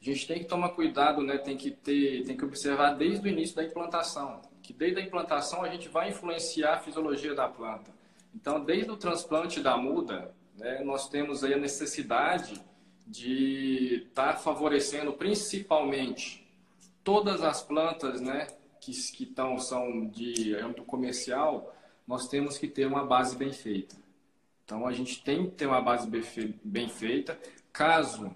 [0.00, 1.38] a gente tem que tomar cuidado, né?
[1.38, 5.62] Tem que ter, tem que observar desde o início da implantação, que desde a implantação
[5.62, 7.90] a gente vai influenciar a fisiologia da planta.
[8.34, 12.60] Então, desde o transplante da muda, né, nós temos aí a necessidade
[13.06, 16.46] de estar tá favorecendo principalmente
[17.02, 18.46] todas as plantas, né,
[18.80, 21.74] que que tão, são de âmbito comercial,
[22.06, 23.96] nós temos que ter uma base bem feita.
[24.64, 26.08] Então a gente tem que ter uma base
[26.62, 27.38] bem feita.
[27.72, 28.34] Caso,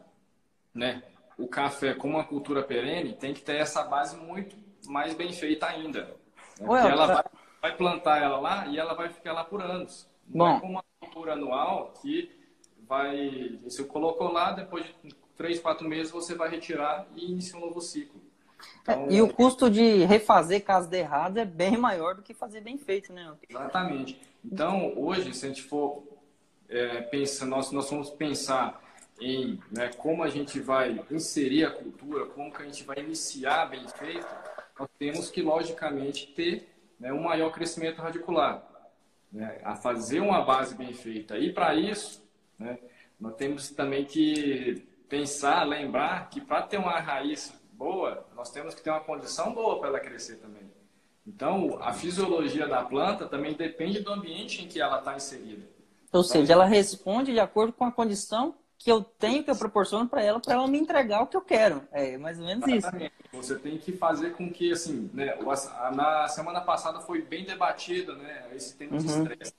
[0.74, 1.02] né,
[1.38, 5.66] o café como uma cultura perene, tem que ter essa base muito mais bem feita
[5.66, 6.04] ainda.
[6.58, 6.66] Né?
[6.66, 7.24] Porque ela vai,
[7.62, 10.08] vai, plantar ela lá e ela vai ficar lá por anos.
[10.26, 10.56] Não é Bom.
[10.56, 10.84] é como uma
[11.18, 12.30] cultura anual que
[12.88, 17.60] vai, você colocou lá, depois de três, quatro meses você vai retirar e inicia um
[17.60, 18.20] novo ciclo.
[18.82, 22.34] Então, é, e o custo de refazer caso de errado é bem maior do que
[22.34, 23.32] fazer bem feito, né?
[23.48, 24.20] Exatamente.
[24.44, 26.02] Então, hoje, se a gente for
[26.68, 28.82] é, pensa, nós, nós vamos pensar
[29.20, 33.66] em né, como a gente vai inserir a cultura, como que a gente vai iniciar
[33.66, 34.26] bem feito,
[34.78, 38.67] nós temos que, logicamente, ter né, um maior crescimento radicular,
[39.32, 41.38] né, a fazer uma base bem feita.
[41.38, 42.26] E, para isso,
[42.58, 42.78] né,
[43.18, 48.82] nós temos também que pensar, lembrar que para ter uma raiz boa, nós temos que
[48.82, 50.70] ter uma condição boa para ela crescer também.
[51.26, 55.68] Então, a fisiologia da planta também depende do ambiente em que ela está inserida.
[56.10, 60.08] Ou seja, ela responde de acordo com a condição que eu tenho, que eu proporciono
[60.08, 61.82] para ela, para ela me entregar o que eu quero.
[61.90, 62.88] É mais ou menos isso.
[63.32, 65.36] Você tem que fazer com que, assim, né,
[65.94, 68.98] na semana passada foi bem debatido, né, esse tema uhum.
[68.98, 69.52] de estresse.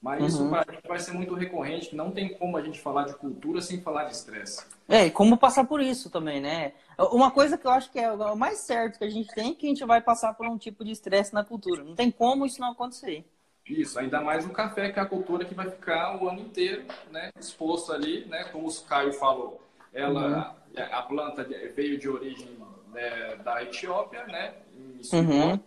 [0.00, 0.26] Mas uhum.
[0.28, 4.04] isso vai ser muito recorrente, não tem como a gente falar de cultura sem falar
[4.04, 4.64] de estresse.
[4.86, 6.74] É, e como passar por isso também, né?
[7.10, 9.54] Uma coisa que eu acho que é o mais certo que a gente tem é
[9.54, 11.82] que a gente vai passar por um tipo de estresse na cultura.
[11.82, 13.24] Não tem como isso não acontecer.
[13.68, 16.84] Isso, ainda mais o café, que é a cultura que vai ficar o ano inteiro
[17.10, 18.44] né, exposto ali, né?
[18.44, 19.60] Como o Caio falou,
[19.92, 20.84] ela, uhum.
[20.92, 22.56] a planta veio de origem
[22.92, 24.54] né, da Etiópia, né?
[24.76, 25.58] Em uhum.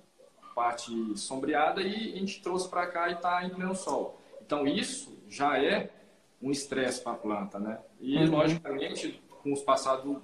[0.56, 4.22] parte sombreada, e a gente trouxe para cá e está em pleno sol.
[4.42, 5.90] Então, isso já é
[6.42, 7.80] um estresse para a planta, né?
[8.00, 8.32] E, uhum.
[8.32, 10.18] logicamente, com os passados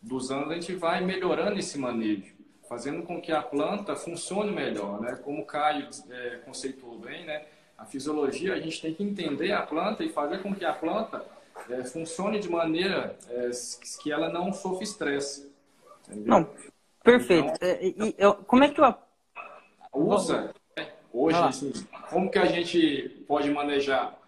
[0.00, 5.00] dos anos, a gente vai melhorando esse manejo fazendo com que a planta funcione melhor,
[5.00, 5.16] né?
[5.16, 7.44] Como o Caio é, conceituou bem, né?
[7.76, 11.24] A fisiologia, a gente tem que entender a planta e fazer com que a planta
[11.68, 13.50] é, funcione de maneira é,
[14.02, 15.52] que ela não sofra estresse.
[16.08, 16.26] Entendeu?
[16.26, 16.50] Não,
[17.02, 17.48] perfeito.
[17.48, 18.94] Então, é, e, eu, como é que eu...
[19.92, 20.92] Usa, né?
[21.12, 21.48] hoje, ah.
[21.48, 21.72] assim,
[22.08, 24.18] como que a gente pode manejar?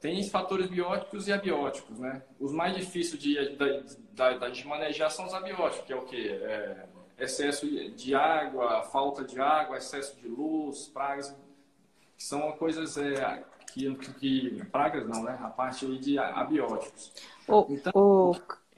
[0.00, 2.22] Tem fatores bióticos e abióticos, né?
[2.38, 6.38] Os mais difíceis de, de, de, de manejar são os abióticos, que é o quê?
[6.40, 6.86] É,
[7.18, 11.36] excesso de água, falta de água, excesso de luz, pragas,
[12.16, 15.38] que são coisas é, que, que, pragas não, né?
[15.40, 17.12] A parte de abióticos.
[17.46, 18.30] O, então, o,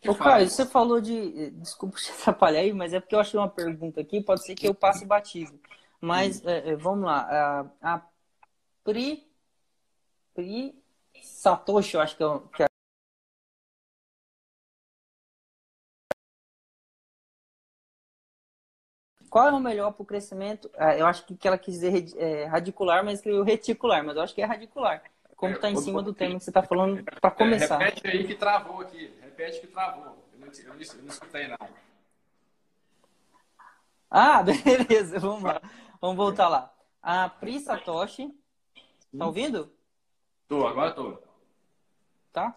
[0.06, 3.48] o Caio, você falou de, desculpa te atrapalhar aí, mas é porque eu achei uma
[3.48, 5.58] pergunta aqui, pode ser que eu passe batido.
[6.00, 8.02] Mas é, é, vamos lá, a, a
[8.82, 9.28] Pri,
[10.34, 10.74] Pri
[11.22, 12.69] Satoshi, eu acho que é, que é
[19.30, 20.68] qual é o melhor para o crescimento?
[20.76, 24.34] Ah, eu acho que ela quis dizer é, radicular, mas escreveu reticular, mas eu acho
[24.34, 25.02] que é radicular.
[25.36, 27.80] Como está em cima do tema que você está falando para começar.
[27.80, 29.14] É, repete aí que travou aqui.
[29.22, 30.04] Repete que travou.
[30.34, 31.70] Eu não, eu não, eu não escutei nada.
[34.10, 35.18] Ah, beleza.
[35.18, 35.62] Vamos lá.
[36.00, 36.74] Vamos voltar lá.
[37.02, 38.34] A Pri Satoshi.
[39.16, 39.72] Tá ouvindo?
[40.46, 41.18] Tô, agora tô.
[42.32, 42.54] Tá?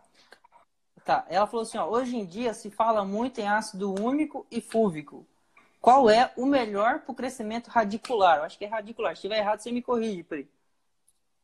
[1.05, 1.25] Tá.
[1.29, 5.25] Ela falou assim, ó, hoje em dia se fala muito em ácido úmico e fúvico.
[5.83, 8.37] Qual é o melhor para o crescimento radicular?
[8.37, 9.11] Eu acho que é radicular.
[9.11, 10.49] Se estiver errado, você me corrige, Pri.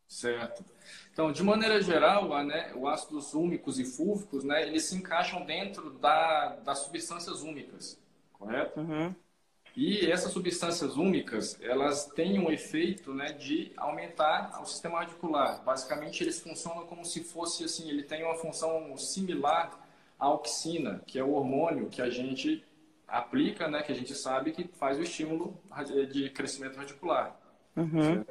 [0.08, 0.64] Certo.
[1.12, 5.90] Então, de maneira geral, né, os ácidos úmicos e fúlvicos, né, eles se encaixam dentro
[5.90, 8.00] da, das substâncias úmicas,
[8.32, 8.80] correto?
[8.80, 9.14] Uhum.
[9.76, 15.62] E essas substâncias úmicas, elas têm um efeito né, de aumentar o sistema radicular.
[15.66, 19.78] Basicamente, eles funcionam como se fosse assim, ele tem uma função similar
[20.18, 22.64] à auxina, que é o hormônio que a gente
[23.12, 25.60] aplica, né, que a gente sabe que faz o estímulo
[26.12, 27.40] de crescimento radicular.
[27.76, 28.26] Uhum.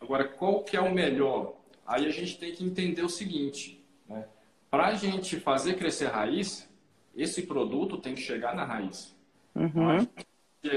[0.00, 1.54] Agora, qual que é o melhor?
[1.86, 4.26] Aí a gente tem que entender o seguinte, né?
[4.70, 6.68] Para a gente fazer crescer raiz,
[7.14, 9.14] esse produto tem que chegar na raiz.
[9.54, 9.98] Uhum.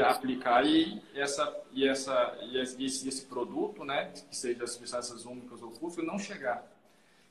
[0.06, 5.62] aplicar e essa e essa e esse, esse produto, né, que seja as substâncias úmicas
[5.64, 6.64] ou fúlficas, não chegar.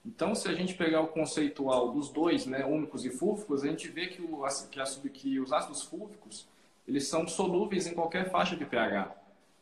[0.07, 3.88] Então, se a gente pegar o conceitual dos dois, né, úmicos e fúlficos, a gente
[3.88, 6.47] vê que, o, que, a, que os ácidos fúlficos
[6.87, 9.11] eles são solúveis em qualquer faixa de pH.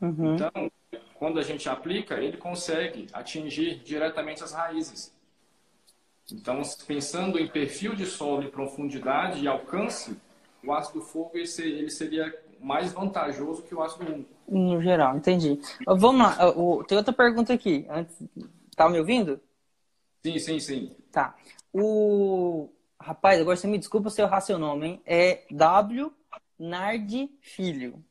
[0.02, 0.34] Uhum.
[0.34, 0.70] Então,
[1.14, 5.14] quando a gente aplica, ele consegue atingir diretamente as raízes.
[6.30, 10.16] Então, pensando em perfil de solo e profundidade e alcance,
[10.62, 14.30] o ácido fúlvico ele seria mais vantajoso que o ácido úmico.
[14.46, 15.58] No geral, entendi.
[15.86, 16.36] Vamos lá,
[16.86, 17.86] tem outra pergunta aqui.
[18.76, 19.40] Tá me ouvindo?
[20.24, 20.96] Sim, sim, sim.
[21.12, 21.36] Tá.
[21.70, 25.02] O rapaz, agora você me desculpa se eu errar seu nome, hein?
[25.04, 26.10] É W
[26.58, 28.02] Nardi Filho.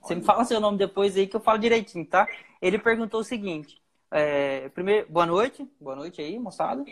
[0.00, 2.28] Você me fala seu nome depois aí que eu falo direitinho, tá?
[2.60, 6.84] Ele perguntou o seguinte: é, primeiro, boa noite, boa noite aí, moçada.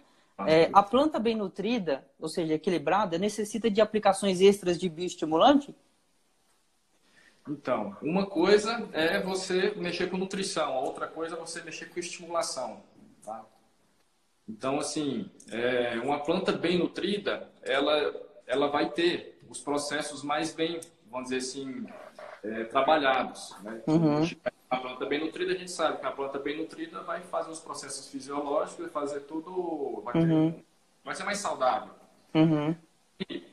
[0.44, 5.72] É, a planta bem nutrida, ou seja, equilibrada, necessita de aplicações extras de bioestimulante?
[7.48, 12.00] Então, uma coisa é você mexer com nutrição, a outra coisa é você mexer com
[12.00, 12.82] estimulação.
[13.22, 13.44] Tá?
[14.50, 18.12] Então, assim, é, uma planta bem nutrida, ela,
[18.46, 21.86] ela vai ter os processos mais bem, vamos dizer assim,
[22.42, 23.54] é, trabalhados.
[23.62, 23.80] Né?
[23.86, 24.28] Uhum.
[24.68, 27.60] A planta bem nutrida, a gente sabe que a planta bem nutrida vai fazer os
[27.60, 30.60] processos fisiológicos, vai fazer tudo, vai, ter, uhum.
[31.04, 31.94] vai ser mais saudável.
[32.34, 32.74] Uhum.
[33.28, 33.44] E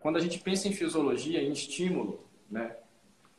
[0.00, 2.76] quando a gente pensa em fisiologia, em estímulo, né?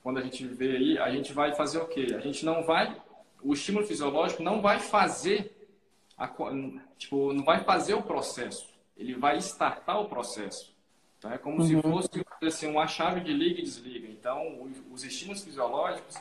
[0.04, 2.08] Quando a gente vê aí, a gente vai fazer o quê?
[2.16, 2.96] A gente não vai,
[3.42, 5.57] o estímulo fisiológico não vai fazer
[6.18, 6.28] a,
[6.98, 10.76] tipo, não vai fazer o processo, ele vai startar o processo.
[11.20, 11.34] Tá?
[11.34, 11.68] É como uhum.
[11.68, 14.08] se fosse assim, uma chave de liga e desliga.
[14.08, 16.16] Então, os, os estímulos fisiológicos,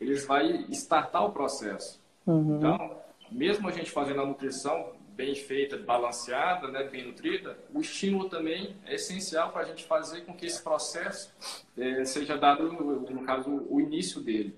[0.00, 2.00] eles vai startar o processo.
[2.26, 2.56] Uhum.
[2.56, 2.96] Então,
[3.30, 8.74] mesmo a gente fazendo a nutrição bem feita, balanceada, né, bem nutrida, o estímulo também
[8.86, 11.30] é essencial para a gente fazer com que esse processo
[11.76, 14.56] é, seja dado, no caso, o início dele.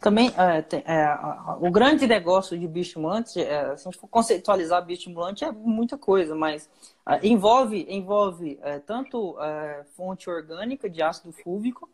[0.00, 1.18] Também, é, é,
[1.58, 6.34] o grande negócio de bioestimulante, é, se a gente for conceitualizar bioestimulante, é muita coisa,
[6.34, 6.68] mas
[7.08, 11.88] é, envolve, envolve é, tanto é, fonte orgânica de ácido fúvico,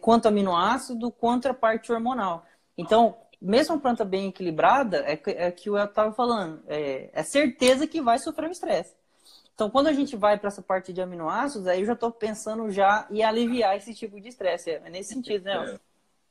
[0.00, 2.44] quanto aminoácido, quanto a parte hormonal.
[2.76, 8.02] Então, mesmo a planta bem equilibrada, é, é que eu estava falando, é, certeza que
[8.02, 8.96] vai sofrer um estresse.
[9.54, 12.70] Então, quando a gente vai para essa parte de aminoácidos, aí eu já estou pensando
[12.70, 14.70] já em aliviar esse tipo de estresse.
[14.70, 15.78] É nesse sentido, né?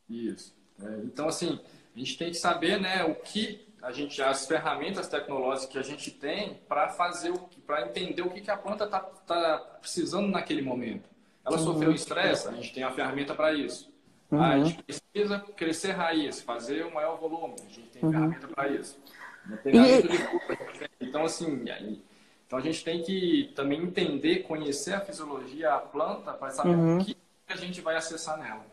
[0.10, 0.57] Isso.
[0.82, 1.60] É, então, assim,
[1.96, 5.84] a gente tem que saber, né, o que a gente, as ferramentas tecnológicas que a
[5.84, 10.28] gente tem para fazer o para entender o que, que a planta está tá precisando
[10.28, 11.10] naquele momento.
[11.46, 11.64] Ela uhum.
[11.64, 13.92] sofreu estresse, a gente tem a ferramenta para isso.
[14.30, 14.42] Uhum.
[14.42, 18.12] a gente precisa crescer raiz, fazer um maior volume, a gente tem uhum.
[18.12, 19.00] ferramenta para isso.
[19.66, 21.06] E...
[21.06, 21.64] Então, assim,
[22.46, 27.00] então a gente tem que também entender, conhecer a fisiologia, a planta, para saber uhum.
[27.00, 27.16] o que
[27.48, 28.66] a gente vai acessar nela.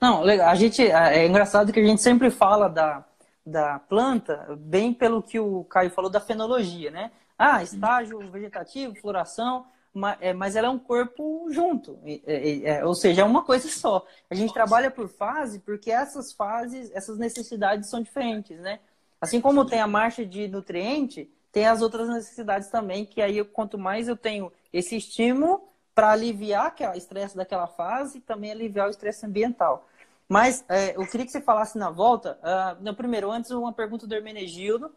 [0.00, 0.48] Não, legal.
[0.48, 3.04] A gente, é, é engraçado que a gente sempre fala da,
[3.44, 7.10] da planta, bem pelo que o Caio falou da fenologia, né?
[7.38, 13.22] Ah, estágio vegetativo, floração, mas, é, mas ela é um corpo junto, é, ou seja,
[13.22, 14.04] é uma coisa só.
[14.30, 18.80] A gente trabalha por fase porque essas fases, essas necessidades são diferentes, né?
[19.20, 23.78] Assim como tem a marcha de nutriente, tem as outras necessidades também, que aí quanto
[23.78, 25.62] mais eu tenho esse estímulo,
[25.94, 29.88] para aliviar o estresse daquela fase e também aliviar o estresse ambiental.
[30.28, 34.06] Mas é, eu queria que você falasse na volta, uh, no primeiro, antes uma pergunta
[34.06, 34.90] do Hermenegildo,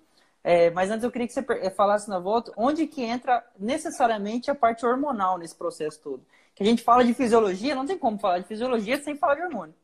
[0.44, 4.50] é, mas antes eu queria que você é, falasse na volta onde que entra necessariamente
[4.50, 6.26] a parte hormonal nesse processo todo.
[6.56, 9.42] Que a gente fala de fisiologia, não tem como falar de fisiologia sem falar de
[9.42, 9.76] hormônio.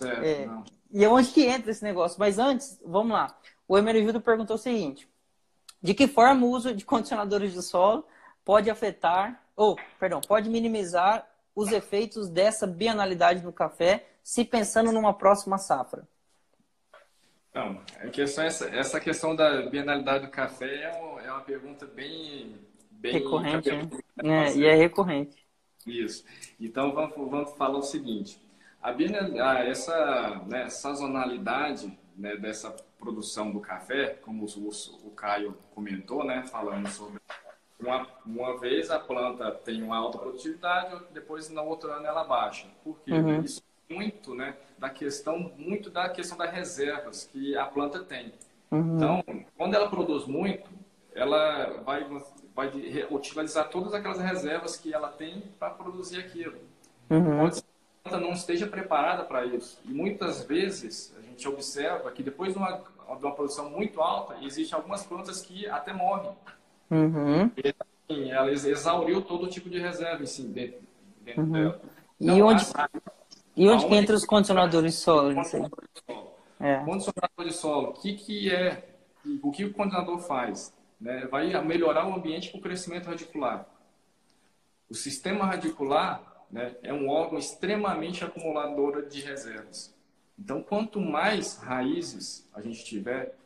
[0.00, 0.48] É,
[0.92, 2.16] e é onde que entra esse negócio.
[2.18, 3.36] Mas antes, vamos lá.
[3.66, 5.08] O Hermenegildo perguntou o seguinte:
[5.82, 8.06] de que forma o uso de condicionadores de solo
[8.44, 15.14] pode afetar ou, perdão, pode minimizar os efeitos dessa bienalidade no café, se pensando numa
[15.14, 16.06] próxima safra?
[17.54, 21.86] Não, a questão, essa, essa questão da bienalidade do café é, uma, é uma pergunta
[21.86, 22.58] bem,
[22.90, 24.48] bem recorrente, né?
[24.48, 25.46] É, e é recorrente.
[25.86, 26.24] Isso.
[26.58, 28.40] Então vamos, vamos falar o seguinte:
[28.82, 36.24] a essa né, sazonalidade né, dessa produção do café, como o, o, o Caio comentou,
[36.24, 37.20] né, falando sobre
[37.84, 42.66] uma, uma vez a planta tem uma alta produtividade, depois no outro ano ela baixa.
[42.82, 43.12] Por quê?
[43.12, 43.42] Uhum.
[43.42, 48.32] Isso muito, né, da questão muito da questão das reservas que a planta tem.
[48.70, 48.96] Uhum.
[48.96, 49.24] Então,
[49.56, 50.68] quando ela produz muito,
[51.14, 52.06] ela vai
[52.54, 52.70] vai
[53.10, 56.56] utilizar todas aquelas reservas que ela tem para produzir aquilo.
[57.10, 57.38] Uhum.
[57.38, 57.68] Pode ser que
[58.04, 59.80] a planta não esteja preparada para isso.
[59.84, 64.36] E muitas vezes a gente observa que depois de uma, de uma produção muito alta,
[64.42, 66.32] existem algumas plantas que até morrem.
[66.90, 67.50] Uhum.
[67.56, 67.74] E,
[68.08, 70.80] assim, ela exauriu todo tipo de reserva assim, dentro,
[71.22, 71.52] dentro uhum.
[71.52, 71.80] dela.
[72.20, 72.90] Então, e onde, a,
[73.56, 75.32] e onde que entra os condicionadores de solo?
[76.60, 76.76] É.
[76.84, 78.84] Condicionador de solo, o que, que é,
[79.42, 80.72] o que o condicionador faz?
[81.04, 83.68] né, vai melhorar o ambiente para o crescimento radicular.
[84.88, 89.94] O sistema radicular né, é um órgão extremamente acumulador de reservas.
[90.38, 93.36] Então, quanto mais raízes a gente tiver,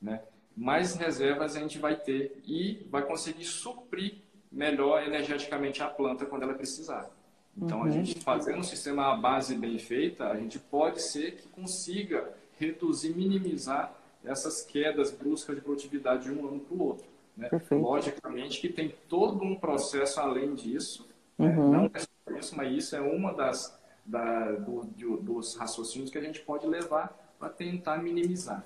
[0.00, 0.22] né,
[0.56, 4.14] mais reservas a gente vai ter e vai conseguir suprir
[4.50, 7.10] melhor energeticamente a planta quando ela precisar.
[7.56, 7.84] Então, uhum.
[7.84, 12.32] a gente fazendo um sistema à base bem feita, a gente pode ser que consiga
[12.58, 13.94] reduzir, minimizar
[14.24, 17.06] essas quedas bruscas de produtividade de um ano para o outro.
[17.36, 17.48] Né?
[17.70, 21.06] Logicamente que tem todo um processo além disso,
[21.38, 21.48] né?
[21.48, 21.70] uhum.
[21.70, 21.78] né?
[21.78, 26.18] não é só isso, mas isso é uma das da, do, do, dos raciocínios que
[26.18, 28.64] a gente pode levar para tentar minimizar.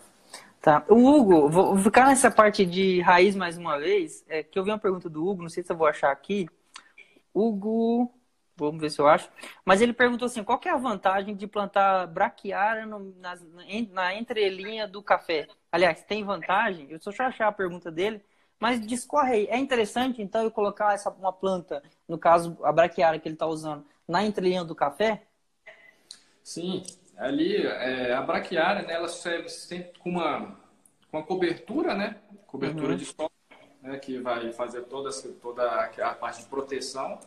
[0.60, 0.84] Tá.
[0.88, 4.70] O Hugo, vou ficar nessa parte de raiz mais uma vez, é, que eu vi
[4.70, 6.48] uma pergunta do Hugo, não sei se eu vou achar aqui.
[7.34, 8.12] Hugo,
[8.56, 9.30] vamos ver se eu acho.
[9.64, 13.38] Mas ele perguntou assim, qual que é a vantagem de plantar braquiária no, na,
[13.90, 15.48] na entrelinha do café?
[15.72, 16.86] Aliás, tem vantagem?
[16.90, 18.22] Eu só achar a pergunta dele,
[18.58, 19.46] mas discorre aí.
[19.46, 23.46] É interessante, então, eu colocar essa, uma planta, no caso, a braquiária que ele está
[23.46, 25.22] usando, na entrelinha do café?
[26.42, 26.82] Sim,
[27.20, 30.56] ali é, a braquiária, né, ela serve sempre com uma,
[31.10, 32.16] com uma cobertura, né?
[32.46, 32.96] Cobertura uhum.
[32.96, 33.30] de solo,
[33.82, 35.10] né, que vai fazer toda,
[35.40, 37.20] toda a parte de proteção.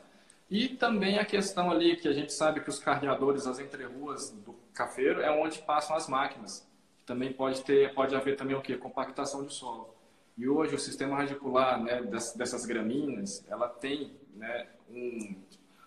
[0.49, 4.53] E também a questão ali que a gente sabe que os carreadores, as entreruas do
[4.73, 6.67] cafeiro, é onde passam as máquinas.
[7.05, 8.75] Também pode ter, pode haver também o que?
[8.75, 9.93] Compactação de solo.
[10.37, 15.35] E hoje o sistema radicular né, dessas gramíneas, ela tem né, um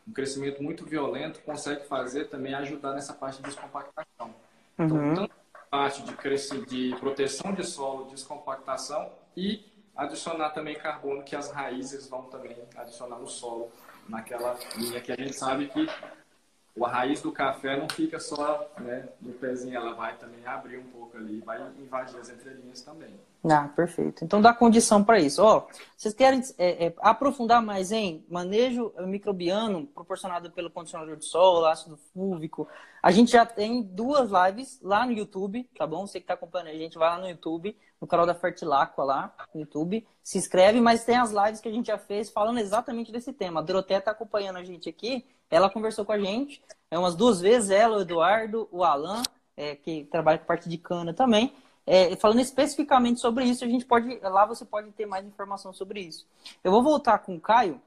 [0.06, 4.34] um crescimento muito violento consegue fazer também ajudar nessa parte de descompactação.
[4.78, 5.14] Então, uhum.
[5.14, 9.64] tanto a parte de, crescer, de proteção de solo, descompactação e
[9.96, 13.70] adicionar também carbono que as raízes vão também adicionar no solo,
[14.08, 15.88] naquela linha que a gente sabe que
[16.84, 20.84] a raiz do café não fica só né, no pezinho, ela vai também abrir um
[20.84, 23.14] pouco ali, vai invadir as entrelinhas também.
[23.48, 24.24] Ah, perfeito.
[24.24, 25.42] Então dá condição para isso.
[25.42, 31.64] Ó, vocês querem é, é, aprofundar mais em manejo microbiano proporcionado pelo condicionador de solo,
[31.66, 32.68] ácido fúvico?
[33.02, 36.06] A gente já tem duas lives lá no YouTube, tá bom?
[36.06, 39.34] Você que está acompanhando a gente, vai lá no YouTube, no canal da Fertilacqua lá
[39.54, 43.12] no YouTube, se inscreve, mas tem as lives que a gente já fez falando exatamente
[43.12, 43.60] desse tema.
[43.60, 47.40] A Doroteia está acompanhando a gente aqui, ela conversou com a gente é, umas duas
[47.40, 49.22] vezes, ela, o Eduardo, o Alan,
[49.56, 51.52] é, que trabalha com parte de cana também.
[51.86, 56.00] É, falando especificamente sobre isso, a gente pode lá você pode ter mais informação sobre
[56.00, 56.26] isso.
[56.62, 57.80] Eu vou voltar com o Caio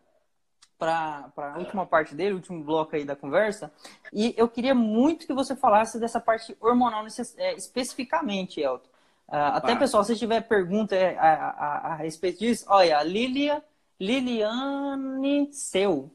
[0.78, 3.70] para a última parte dele, o último bloco aí da conversa,
[4.14, 7.06] e eu queria muito que você falasse dessa parte hormonal
[7.38, 8.88] é, especificamente, Elton.
[9.28, 13.64] Uh, até, pessoal, se tiver pergunta é, a, a, a, respeito disso, olha, Lilia,
[14.00, 16.10] Liliane Seu,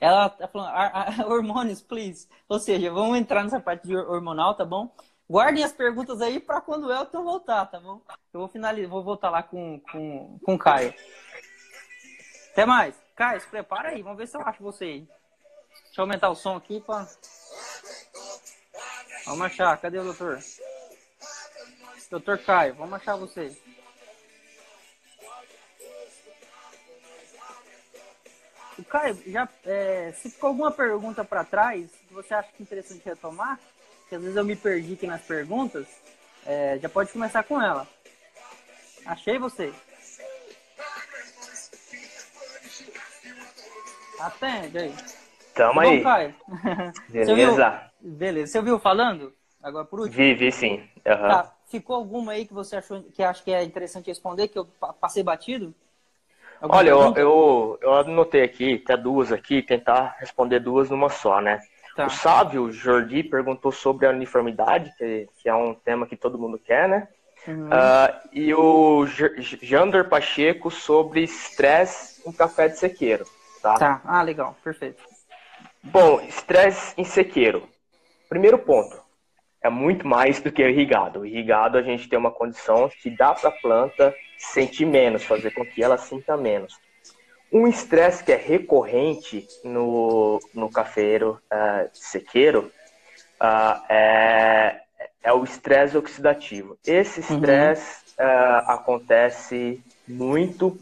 [0.00, 0.72] ela tá falando,
[1.30, 2.26] hormônios, please.
[2.48, 4.90] Ou seja, vamos entrar nessa parte de hormonal, tá bom?
[5.28, 8.00] Guardem as perguntas aí para quando o Elton voltar, tá bom?
[8.32, 10.92] Eu vou finalizar, vou voltar lá com, com, com o Caio.
[12.50, 12.94] Até mais.
[13.14, 15.08] Caio, se prepara aí, vamos ver se eu acho você aí.
[15.84, 17.06] Deixa eu aumentar o som aqui para.
[19.26, 20.40] Vamos achar, cadê o doutor?
[22.10, 23.56] Doutor Caio, vamos achar você.
[28.84, 33.04] Caio, já, é, se ficou alguma pergunta para trás que você acha que é interessante
[33.04, 33.58] retomar,
[34.08, 35.86] que às vezes eu me perdi aqui nas perguntas,
[36.46, 37.86] é, já pode começar com ela.
[39.06, 39.72] Achei você.
[44.18, 44.94] Atende aí.
[45.54, 46.02] Tamo tá aí.
[46.02, 46.34] Caio?
[47.08, 47.90] Beleza.
[48.00, 48.52] Beleza.
[48.52, 49.34] Você ouviu falando?
[49.62, 50.16] Agora por último?
[50.16, 50.74] Vi, vi sim.
[50.74, 51.28] Uhum.
[51.28, 51.54] Tá.
[51.66, 54.64] Ficou alguma aí que você achou que acha que é interessante responder, que eu
[55.00, 55.74] passei batido?
[56.62, 61.60] Olha, eu, eu, eu, anotei aqui, até duas aqui, tentar responder duas numa só, né?
[61.96, 62.06] Tá.
[62.06, 66.58] O Sávio Jordi perguntou sobre a uniformidade, que, que, é um tema que todo mundo
[66.58, 67.08] quer, né?
[67.48, 67.68] Uhum.
[67.68, 69.06] Uh, e o
[69.62, 73.24] Jander Pacheco sobre estresse em café de sequeiro.
[73.62, 73.74] Tá?
[73.74, 75.02] tá, ah, legal, perfeito.
[75.82, 77.66] Bom, estresse em sequeiro.
[78.28, 79.00] Primeiro ponto,
[79.62, 81.20] é muito mais do que o irrigado.
[81.20, 85.50] O irrigado a gente tem uma condição que dá para a planta sentir menos, fazer
[85.50, 86.78] com que ela sinta menos.
[87.52, 92.70] Um estresse que é recorrente no, no cafeiro uh, sequeiro
[93.40, 94.80] uh, é,
[95.22, 96.78] é o estresse oxidativo.
[96.86, 97.36] Esse uhum.
[97.36, 98.24] estresse uhum.
[98.24, 100.78] uh, acontece muito,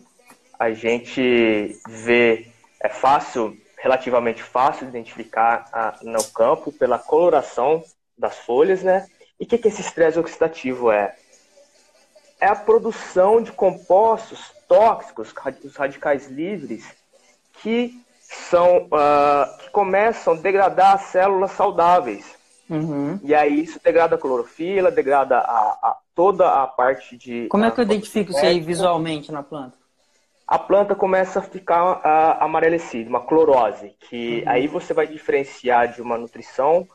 [0.58, 2.46] a gente vê,
[2.80, 7.82] é fácil, relativamente fácil identificar no campo pela coloração
[8.18, 9.06] das folhas, né?
[9.40, 11.14] E o que, que esse estresse oxidativo é?
[12.40, 15.32] É a produção de compostos tóxicos,
[15.64, 16.84] os radicais livres,
[17.62, 22.36] que são uh, que começam a degradar as células saudáveis.
[22.68, 23.18] Uhum.
[23.24, 27.46] E aí isso degrada a clorofila, degrada a, a, toda a parte de.
[27.48, 29.78] Como é que eu identifico isso aí visualmente na planta?
[30.46, 34.50] A planta começa a ficar uh, amarelecida, uma clorose, que uhum.
[34.50, 36.86] aí você vai diferenciar de uma nutrição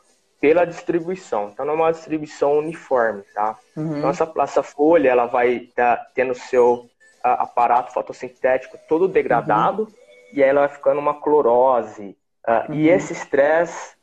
[0.44, 1.52] pela distribuição.
[1.54, 3.58] Então não é uma distribuição uniforme, tá?
[3.78, 3.98] Uhum.
[3.98, 6.88] Então essa, essa, folha ela vai tá, tendo seu uh,
[7.24, 9.89] aparato fotossintético todo degradado uhum.
[10.34, 12.18] e aí ela vai ficando uma clorose.
[12.46, 12.94] Uh, e uhum.
[12.94, 13.96] esse estresse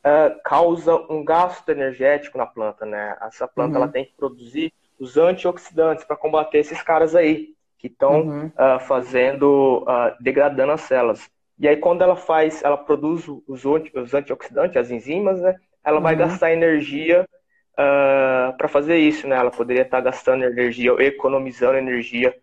[0.43, 3.15] causa um gasto energético na planta, né?
[3.21, 3.91] Essa planta ela uhum.
[3.91, 8.45] tem que produzir os antioxidantes para combater esses caras aí que estão uhum.
[8.47, 11.29] uh, fazendo, uh, degradando as células.
[11.59, 15.55] E aí quando ela faz, ela produz os, os antioxidantes, as enzimas, né?
[15.83, 16.03] Ela uhum.
[16.03, 19.35] vai gastar energia uh, ah, para fazer isso, né?
[19.35, 22.35] Ela poderia estar tá gastando energia, economizando energia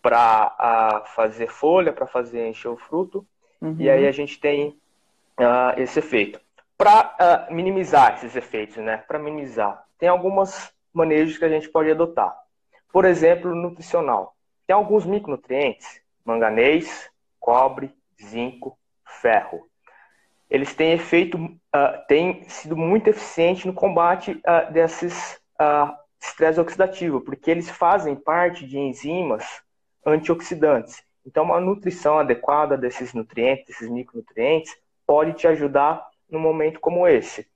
[0.00, 3.26] para fazer folha, para fazer encher o fruto.
[3.60, 3.76] Uhum.
[3.78, 4.76] E aí a gente tem
[5.76, 6.40] esse efeito.
[6.76, 8.98] Para minimizar esses efeitos, né?
[8.98, 12.36] Para minimizar, tem algumas manejos que a gente pode adotar.
[12.92, 14.36] Por exemplo, nutricional.
[14.66, 17.10] Tem alguns micronutrientes, manganês,
[17.40, 19.66] cobre, zinco, ferro.
[20.50, 27.20] Eles têm efeito, uh, têm sido muito eficientes no combate uh, desses uh, estresse oxidativo,
[27.20, 29.44] porque eles fazem parte de enzimas
[30.04, 31.02] antioxidantes.
[31.26, 34.74] Então, uma nutrição adequada desses nutrientes, desses micronutrientes,
[35.06, 37.46] pode te ajudar num momento como esse.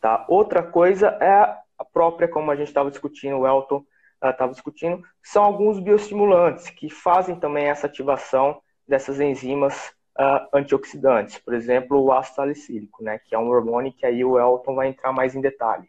[0.00, 0.24] Tá?
[0.28, 3.84] Outra coisa é a própria, como a gente estava discutindo, o Elton
[4.24, 11.38] estava discutindo, são alguns bioestimulantes que fazem também essa ativação dessas enzimas uh, antioxidantes.
[11.38, 14.88] Por exemplo, o ácido salicílico, né, que é um hormônio que aí o Elton vai
[14.88, 15.88] entrar mais em detalhe.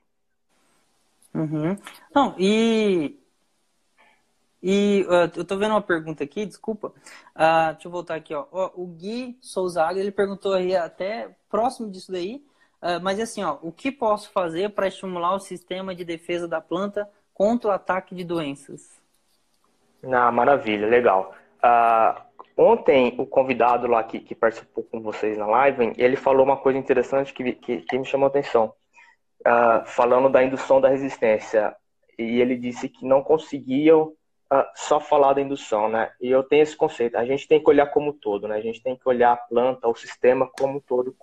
[1.33, 1.77] Uhum.
[2.13, 3.19] Não, e
[4.61, 6.89] e uh, eu tô vendo uma pergunta aqui, desculpa.
[6.89, 8.45] Uh, deixa eu voltar aqui, ó.
[8.75, 12.43] o Gui Souzaga, ele perguntou aí até próximo disso daí,
[12.81, 16.59] uh, mas assim, ó, o que posso fazer para estimular o sistema de defesa da
[16.59, 18.99] planta contra o ataque de doenças.
[20.03, 21.33] Ah, maravilha, legal.
[21.63, 22.28] Uh,
[22.59, 26.77] ontem, o convidado lá que, que, participou com vocês na live, ele falou uma coisa
[26.77, 28.73] interessante que, que, que me chamou a atenção.
[29.41, 31.73] Uh, falando da indução da resistência.
[32.17, 34.07] E ele disse que não conseguiam
[34.51, 36.11] uh, só falar da indução, né?
[36.19, 37.15] E eu tenho esse conceito.
[37.15, 38.57] A gente tem que olhar como todo, né?
[38.57, 41.15] A gente tem que olhar a planta, o sistema como todo,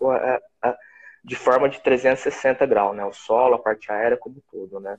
[1.22, 3.04] de forma de 360 graus, né?
[3.04, 4.98] O solo, a parte aérea como todo, né?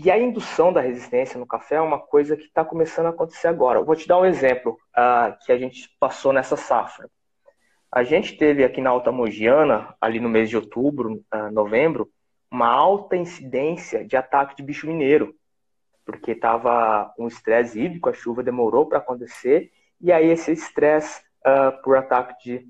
[0.00, 3.10] Uh, e a indução da resistência no café é uma coisa que está começando a
[3.10, 3.78] acontecer agora.
[3.78, 7.08] Eu vou te dar um exemplo uh, que a gente passou nessa safra.
[7.92, 12.08] A gente teve aqui na Alta Mogiana, ali no mês de outubro, uh, novembro,
[12.50, 15.34] uma alta incidência de ataque de bicho mineiro,
[16.04, 19.70] porque estava um estresse hídrico, a chuva demorou para acontecer,
[20.00, 21.22] e aí esse estresse
[21.84, 22.66] por ataque de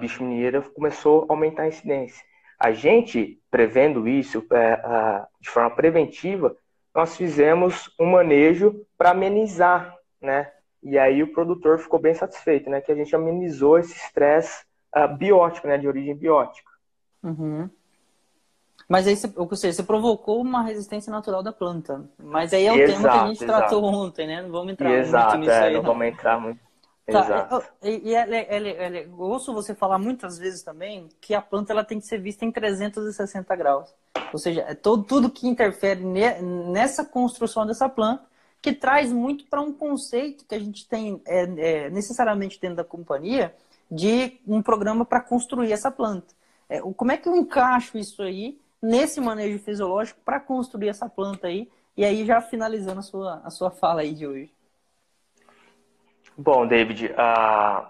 [0.00, 2.24] bicho mineiro começou a aumentar a incidência.
[2.58, 6.56] A gente, prevendo isso é, de forma preventiva,
[6.94, 10.50] nós fizemos um manejo para amenizar, né?
[10.82, 12.80] E aí o produtor ficou bem satisfeito, né?
[12.80, 14.64] Que a gente amenizou esse estresse
[14.96, 15.76] uh, biótico, né?
[15.76, 16.70] De origem biótica.
[17.22, 17.68] Uhum.
[18.88, 22.08] Mas aí, você, ou seja, você provocou uma resistência natural da planta.
[22.18, 23.58] Mas aí é o exato, tema que a gente exato.
[23.58, 24.42] tratou ontem, né?
[24.42, 25.74] Não vamos entrar exato, muito nisso é, aí.
[25.74, 26.65] Não, não vamos entrar muito
[27.06, 27.64] Tá, Exato.
[27.82, 31.72] E, e é, é, é, eu ouço você falar muitas vezes também que a planta
[31.72, 33.94] ela tem que ser vista em 360 graus.
[34.32, 38.24] Ou seja, é todo, tudo que interfere ne, nessa construção dessa planta,
[38.60, 42.84] que traz muito para um conceito que a gente tem é, é, necessariamente dentro da
[42.84, 43.54] companhia
[43.88, 46.34] de um programa para construir essa planta.
[46.68, 51.46] É, como é que eu encaixo isso aí nesse manejo fisiológico para construir essa planta
[51.46, 51.70] aí?
[51.96, 54.55] E aí já finalizando a sua, a sua fala aí de hoje.
[56.38, 57.86] Bom, David, uh,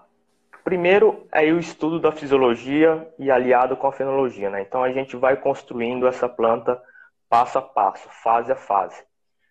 [0.62, 4.62] primeiro é o estudo da fisiologia e aliado com a fenologia, né?
[4.62, 6.80] Então a gente vai construindo essa planta
[7.28, 9.02] passo a passo, fase a fase.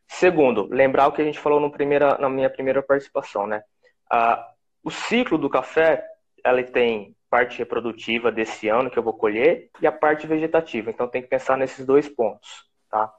[0.08, 3.64] Segundo, lembrar o que a gente falou primeira, na minha primeira participação, né?
[4.10, 4.42] Uh,
[4.82, 6.02] o ciclo do café,
[6.46, 10.90] ele tem parte reprodutiva desse ano que eu vou colher e a parte vegetativa.
[10.90, 13.14] Então tem que pensar nesses dois pontos, tá?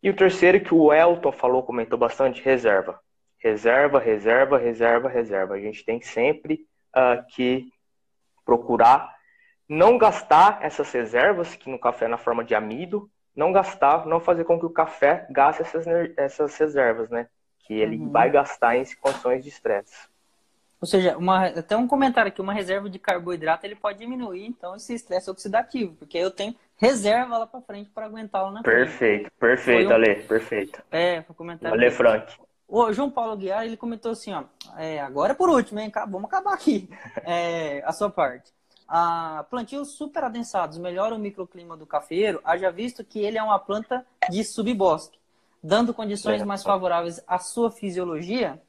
[0.00, 3.00] E o terceiro que o Elton falou, comentou bastante, reserva
[3.38, 5.54] reserva, reserva, reserva, reserva.
[5.54, 7.70] A gente tem sempre uh, que
[8.44, 9.16] procurar
[9.68, 14.20] não gastar essas reservas, que no café é na forma de amido, não gastar, não
[14.20, 17.28] fazer com que o café gaste essas, essas reservas, né?
[17.60, 18.10] Que ele uhum.
[18.10, 20.08] vai gastar em condições de estresse.
[20.80, 24.76] Ou seja, uma, até um comentário aqui, uma reserva de carboidrato ele pode diminuir, então,
[24.76, 29.38] esse estresse oxidativo, porque eu tenho reserva lá para frente para aguentá-lo na Perfeito, frente.
[29.38, 29.94] perfeito, um...
[29.94, 30.82] Ale, perfeito.
[30.90, 31.74] É, foi comentário.
[31.74, 32.32] Ale Frank.
[32.68, 34.44] O João Paulo Guiar, ele comentou assim, ó,
[34.76, 35.92] é, agora é por último, hein?
[36.08, 36.88] Vamos acabar aqui
[37.24, 38.52] é, a sua parte.
[38.88, 43.58] a plantios super adensados melhoram o microclima do cafeiro, haja visto que ele é uma
[43.58, 45.18] planta de subbosque,
[45.62, 48.60] dando condições mais favoráveis à sua fisiologia?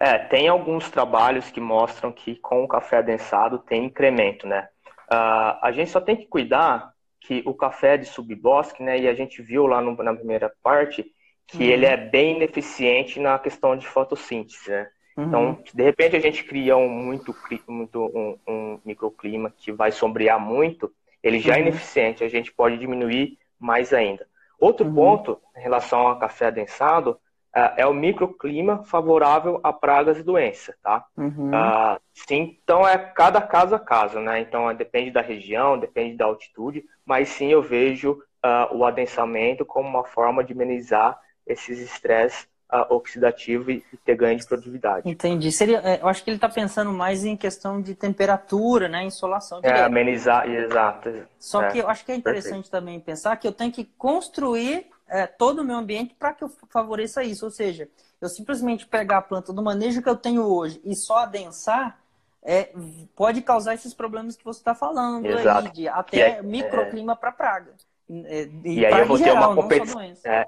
[0.00, 4.68] É, tem alguns trabalhos que mostram que com o café adensado tem incremento, né?
[5.10, 8.98] Uh, a gente só tem que cuidar que o café de subbosque, né?
[8.98, 11.04] E a gente viu lá no, na primeira parte
[11.48, 11.70] que uhum.
[11.70, 14.88] ele é bem ineficiente na questão de fotossíntese, né?
[15.16, 15.24] Uhum.
[15.24, 17.34] Então, de repente a gente cria um muito,
[17.66, 20.92] muito um, um, microclima que vai sombrear muito,
[21.22, 21.64] ele já é uhum.
[21.64, 24.26] é ineficiente, a gente pode diminuir mais ainda.
[24.60, 24.94] Outro uhum.
[24.94, 27.18] ponto em relação ao café adensado
[27.54, 31.04] é, é o microclima favorável a pragas e doenças, tá?
[31.16, 34.40] Uh, sim, então é cada caso a caso, né?
[34.40, 39.64] Então é, depende da região, depende da altitude, mas sim eu vejo uh, o adensamento
[39.64, 41.18] como uma forma de amenizar
[41.48, 45.08] esses estresses uh, oxidativo e ter ganho de produtividade.
[45.08, 45.50] Entendi.
[45.50, 49.04] Seria, é, eu acho que ele está pensando mais em questão de temperatura, né?
[49.04, 49.60] Insolação.
[49.62, 51.26] É, amenizar, exato.
[51.38, 52.70] Só é, que eu acho que é interessante perfeito.
[52.70, 56.50] também pensar que eu tenho que construir é, todo o meu ambiente para que eu
[56.68, 57.44] favoreça isso.
[57.44, 57.88] Ou seja,
[58.20, 61.98] eu simplesmente pegar a planta do manejo que eu tenho hoje e só adensar,
[62.42, 62.70] é,
[63.16, 65.66] pode causar esses problemas que você está falando Exato.
[65.66, 67.72] aí, de até é, microclima para praga.
[68.08, 70.00] E, e aí eu vou geral, ter uma competição.
[70.24, 70.46] É.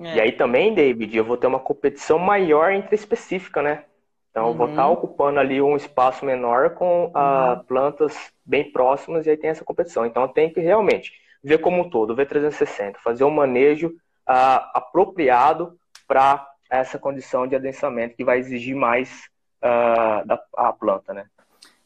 [0.00, 3.84] E aí também, David, eu vou ter uma competição maior entre específica, né?
[4.30, 4.50] Então uhum.
[4.50, 7.64] eu vou estar tá ocupando ali um espaço menor com ah, uhum.
[7.64, 10.06] plantas bem próximas e aí tem essa competição.
[10.06, 13.94] Então eu tenho que realmente ver como um todo, ver 360, fazer um manejo
[14.26, 15.76] ah, apropriado
[16.06, 19.28] para essa condição de adensamento que vai exigir mais
[19.60, 21.26] ah, da a planta, né?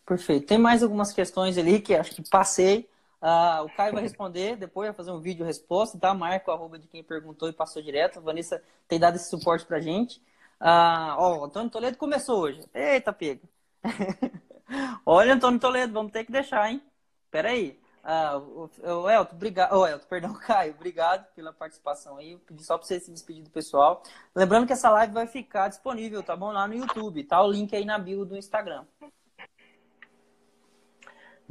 [0.05, 0.47] Perfeito.
[0.47, 2.87] Tem mais algumas questões ali que acho que passei,
[3.23, 6.13] Uh, o Caio vai responder, depois vai fazer um vídeo resposta, tá?
[6.13, 8.19] Marca o arroba de quem perguntou e passou direto.
[8.19, 10.19] A Vanessa tem dado esse suporte pra gente.
[10.61, 12.61] Uh, ó, o Antônio Toledo começou hoje.
[12.75, 13.41] Eita, pega.
[15.07, 16.83] Olha, Antônio Toledo, vamos ter que deixar, hein?
[17.31, 17.81] Pera aí.
[18.03, 19.73] Uh, o, o Elton, obrigado.
[19.77, 22.37] Oh, Elton, perdão, Caio, obrigado pela participação aí.
[22.39, 24.03] Pedi só para você se despedir do pessoal.
[24.35, 26.51] Lembrando que essa live vai ficar disponível, tá bom?
[26.51, 27.41] Lá no YouTube, tá?
[27.41, 28.85] O link aí na bio do Instagram.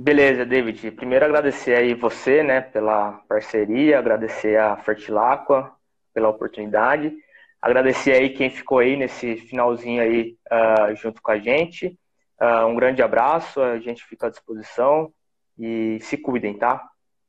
[0.01, 0.91] Beleza, David.
[0.93, 5.71] Primeiro agradecer aí você, né, pela parceria, agradecer a Fertilacqua
[6.11, 7.13] pela oportunidade,
[7.61, 11.99] agradecer aí quem ficou aí nesse finalzinho aí uh, junto com a gente.
[12.41, 15.13] Uh, um grande abraço, a gente fica à disposição
[15.55, 16.83] e se cuidem, tá?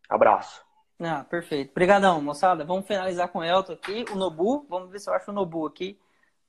[0.09, 0.64] Abraço.
[0.99, 1.73] Ah, perfeito.
[1.73, 2.64] Obrigadão, moçada.
[2.64, 4.64] Vamos finalizar com o Elton aqui, o Nobu.
[4.66, 5.99] Vamos ver se eu acho o Nobu aqui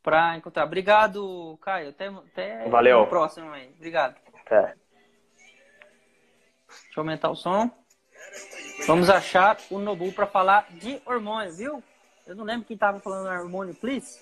[0.02, 0.64] para encontrar.
[0.64, 1.90] Obrigado, Caio.
[1.90, 3.02] Até, até Valeu.
[3.02, 3.74] o próximo aí.
[3.76, 4.16] Obrigado.
[4.46, 4.83] Até.
[6.84, 7.70] Deixa eu aumentar o som.
[8.88, 11.84] Vamos achar o Nobu para falar de hormônio, viu?
[12.26, 14.20] Eu não lembro quem estava falando hormônio, please.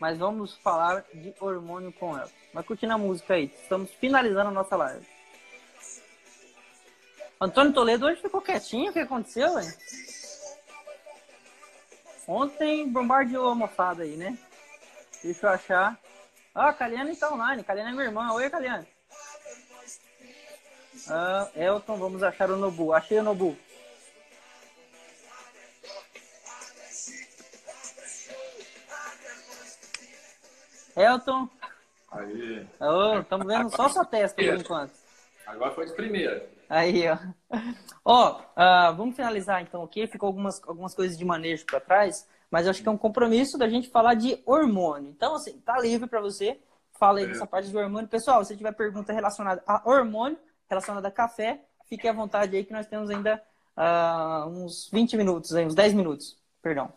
[0.00, 2.28] Mas vamos falar de hormônio com ela.
[2.52, 3.44] Vai curtindo a música aí.
[3.44, 5.06] Estamos finalizando a nossa live.
[7.40, 8.90] Antônio Toledo hoje ficou quietinho.
[8.90, 9.68] O que aconteceu, hein?
[12.26, 14.38] Ontem bombardeou a moçada aí, né?
[15.22, 15.98] Deixa eu achar.
[16.54, 17.64] Ah, a Kaliane tá online.
[17.64, 18.32] Kaliane é minha irmã.
[18.32, 18.86] Oi, Kaliane.
[21.08, 22.92] Ah, Elton, vamos achar o Nobu.
[22.92, 23.56] Achei o Nobu.
[30.96, 31.48] Elton.
[32.10, 32.66] Aí.
[33.20, 34.92] Estamos oh, vendo só sua testa por enquanto.
[35.46, 36.46] Agora foi de primeira.
[36.68, 37.18] Aí, ó.
[38.04, 40.06] Ó, uh, vamos finalizar então aqui.
[40.06, 43.68] Ficou algumas, algumas coisas de manejo para trás, mas acho que é um compromisso da
[43.68, 45.10] gente falar de hormônio.
[45.10, 46.58] Então, assim, tá livre para você.
[46.98, 47.28] Fala aí é.
[47.28, 48.08] dessa parte de hormônio.
[48.08, 50.38] Pessoal, se tiver pergunta relacionada a hormônio,
[50.72, 53.42] relacionada a café, fique à vontade aí que nós temos ainda
[53.76, 56.92] uh, uns 20 minutos, aí, uns 10 minutos, perdão.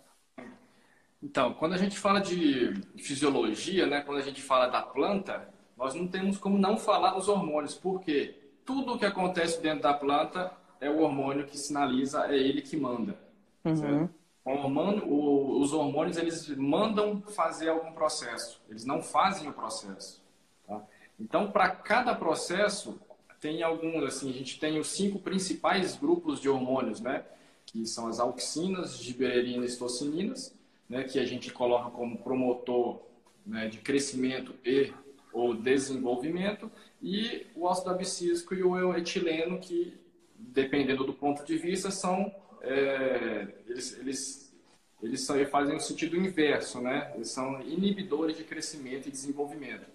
[1.21, 5.93] Então, quando a gente fala de fisiologia, né, quando a gente fala da planta, nós
[5.93, 10.51] não temos como não falar dos hormônios, porque tudo o que acontece dentro da planta
[10.79, 13.17] é o hormônio que sinaliza, é ele que manda.
[13.63, 14.07] Uhum.
[14.45, 20.23] O hormônio, o, os hormônios, eles mandam fazer algum processo, eles não fazem o processo.
[20.67, 20.81] Tá?
[21.19, 22.99] Então, para cada processo,
[23.45, 27.23] tem alguns, assim, a gente tem os cinco principais grupos de hormônios, né?
[27.63, 30.51] Que são as auxinas, giberelinas e tocininas,
[30.89, 31.03] né?
[31.03, 33.01] Que a gente coloca como promotor
[33.45, 34.91] né, de crescimento e
[35.31, 36.71] ou desenvolvimento,
[37.03, 39.93] e o ácido abscísico e o etileno, que,
[40.39, 44.55] dependendo do ponto de vista, são é, eles, eles,
[45.03, 47.11] eles são, fazem o sentido inverso, né?
[47.13, 49.85] Eles são inibidores de crescimento e desenvolvimento.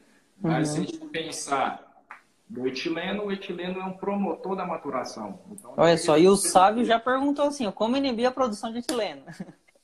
[0.41, 0.75] Mas uhum.
[0.75, 1.90] se a gente pensar
[2.51, 5.39] do etileno, o etileno é um promotor da maturação.
[5.53, 9.23] Então, Olha só, e o Sávio já perguntou assim, como inibir a produção de etileno?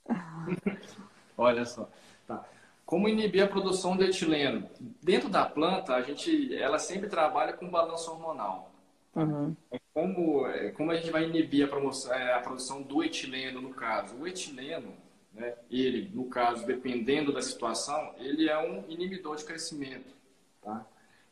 [1.39, 1.89] Olha só.
[2.27, 2.45] Tá.
[2.85, 4.69] como inibir a produção de etileno?
[5.01, 8.73] Dentro da planta, a gente, ela sempre trabalha com balanço hormonal.
[9.15, 9.57] Uhum.
[9.95, 13.71] Como, é, como a gente vai inibir a, promoção, é, a produção do etileno, no
[13.71, 14.17] caso?
[14.17, 14.93] O etileno,
[15.33, 20.13] né, ele, no caso, dependendo da situação, ele é um inibidor de crescimento.
[20.61, 20.85] Tá?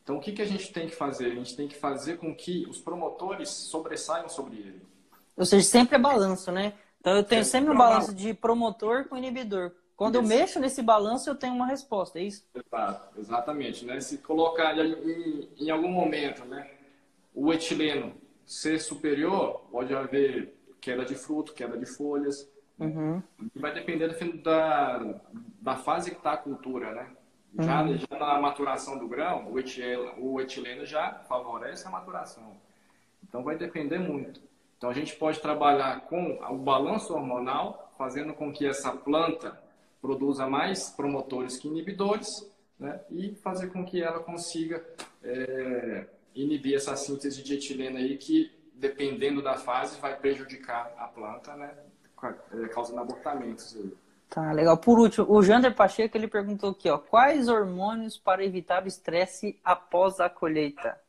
[0.05, 1.31] Então, o que, que a gente tem que fazer?
[1.31, 4.81] A gente tem que fazer com que os promotores sobressaiam sobre ele.
[5.35, 6.73] Ou seja, sempre é balanço, né?
[6.99, 9.71] Então, eu tenho sempre um balanço de promotor com inibidor.
[9.97, 12.45] Quando eu mexo nesse balanço, eu tenho uma resposta, é isso?
[12.53, 13.83] Exato, exatamente.
[13.83, 13.99] Né?
[13.99, 16.69] Se colocar em, em algum momento né,
[17.33, 18.13] o etileno
[18.45, 22.47] ser superior, pode haver queda de fruto, queda de folhas.
[22.77, 23.23] Uhum.
[23.55, 25.19] Vai depender da,
[25.59, 27.09] da fase que está a cultura, né?
[27.59, 27.97] Já, uhum.
[27.97, 32.57] já na maturação do grão, o etileno, o etileno já favorece a maturação.
[33.23, 34.41] Então vai depender muito.
[34.77, 39.57] Então a gente pode trabalhar com o balanço hormonal, fazendo com que essa planta
[40.01, 42.99] produza mais promotores que inibidores, né?
[43.09, 44.85] e fazer com que ela consiga
[45.23, 51.55] é, inibir essa síntese de etileno aí que, dependendo da fase, vai prejudicar a planta,
[51.55, 51.73] né?
[52.51, 53.75] É, causando abortamentos.
[53.75, 53.93] Aí.
[54.29, 54.77] Tá, legal.
[54.77, 59.59] Por último, o Jander Pacheco ele perguntou aqui, ó, quais hormônios para evitar o estresse
[59.63, 60.99] após a colheita?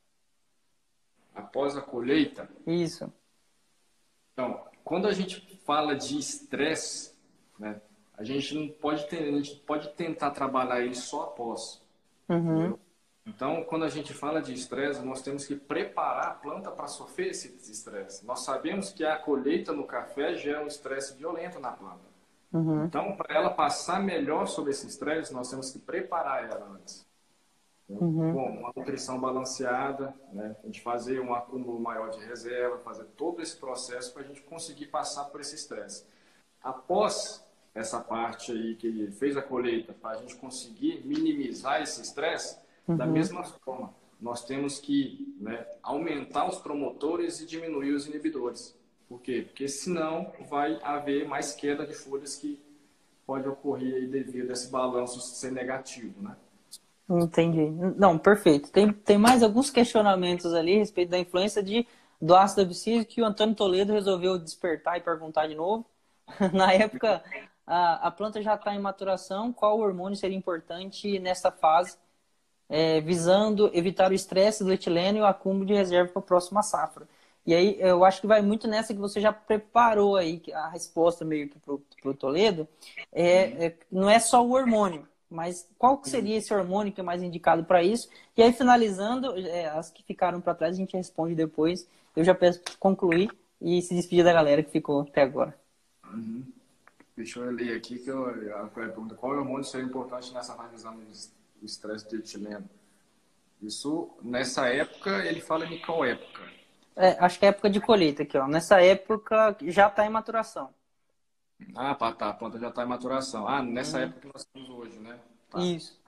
[1.35, 2.49] Após a colheita?
[2.67, 3.13] Isso.
[4.33, 7.15] Então, quando a gente fala de estresse,
[7.59, 7.81] né,
[8.17, 11.83] a gente não pode ter, a gente pode tentar trabalhar ele só após.
[12.29, 12.79] Uhum.
[13.27, 17.31] Então, quando a gente fala de estresse, nós temos que preparar a planta para sofrer
[17.31, 18.25] esse estresse.
[18.25, 22.16] Nós sabemos que a colheita no café gera um estresse violento na planta.
[22.53, 22.85] Uhum.
[22.85, 27.07] Então, para ela passar melhor sobre esse estresse, nós temos que preparar ela antes.
[27.89, 28.33] Uhum.
[28.33, 30.57] Bom, uma nutrição balanceada, né?
[30.63, 34.43] a gente fazer um acúmulo maior de reserva, fazer todo esse processo para a gente
[34.43, 36.05] conseguir passar por esse estresse.
[36.63, 37.45] Após
[37.75, 42.97] essa parte aí que fez a colheita para a gente conseguir minimizar esse estresse, uhum.
[42.97, 48.77] da mesma forma, nós temos que né, aumentar os promotores e diminuir os inibidores.
[49.09, 49.43] Por quê?
[49.47, 52.61] Porque senão vai haver mais queda de folhas que
[53.27, 56.37] pode ocorrer devido a esse balanço ser negativo, né?
[57.09, 57.71] Entendi.
[57.97, 58.71] Não, perfeito.
[58.71, 61.87] Tem, tem mais alguns questionamentos ali a respeito da influência de,
[62.21, 65.87] do ácido abscísico que o Antônio Toledo resolveu despertar e perguntar de novo.
[66.53, 67.23] Na época,
[67.65, 71.97] a, a planta já está em maturação, qual hormônio seria importante nessa fase,
[72.69, 76.63] é, visando evitar o estresse do etileno e o acúmulo de reserva para a próxima
[76.63, 77.07] safra.
[77.47, 81.25] E aí eu acho que vai muito nessa que você já preparou aí a resposta
[81.25, 82.67] meio que para o Toledo.
[83.13, 87.23] É, é, não é só o hormônio, mas qual seria esse hormônio que é mais
[87.23, 88.09] indicado para isso?
[88.37, 91.89] E aí finalizando, é, as que ficaram para trás a gente responde depois.
[92.17, 93.31] Eu já peço para concluir
[93.61, 95.57] e se despedir da galera que ficou até agora.
[96.13, 96.45] Uhum.
[97.17, 98.27] Deixa eu ler aqui que eu,
[98.57, 102.69] a pergunta: qual hormônio seria importante nessa revisão do estresse de etileno?
[103.63, 106.56] Isso, nessa época, ele fala em qual época?
[106.97, 108.49] É, acho que é época de colheita aqui, ó.
[108.49, 110.71] Nessa época já está em maturação.
[111.75, 112.31] Ah, tá, tá.
[112.31, 113.47] A planta já está em maturação.
[113.47, 114.03] Ah, nessa hum.
[114.03, 115.19] época que nós estamos hoje, né?
[115.51, 115.61] Tá.
[115.61, 116.01] Isso.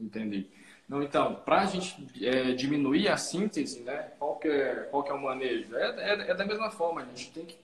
[0.00, 0.50] Entendi.
[0.88, 4.12] Não, então, para a gente é, diminuir a síntese, né?
[4.18, 5.74] Qual que é, qual que é o manejo?
[5.76, 7.58] É, é, é da mesma forma, a gente tem que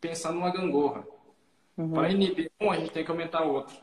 [0.00, 1.06] pensar numa gangorra.
[1.76, 1.92] Uhum.
[1.92, 3.76] Para inibir um, a gente tem que aumentar outro.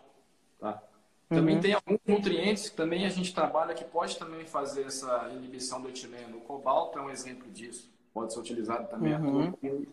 [0.60, 0.84] Tá?
[1.30, 1.62] Também uhum.
[1.62, 5.90] tem alguns nutrientes que também a gente trabalha que pode também fazer essa inibição do
[5.90, 6.38] etileno.
[6.38, 7.95] O cobalto é um exemplo disso.
[8.16, 9.52] Pode ser utilizado também uhum.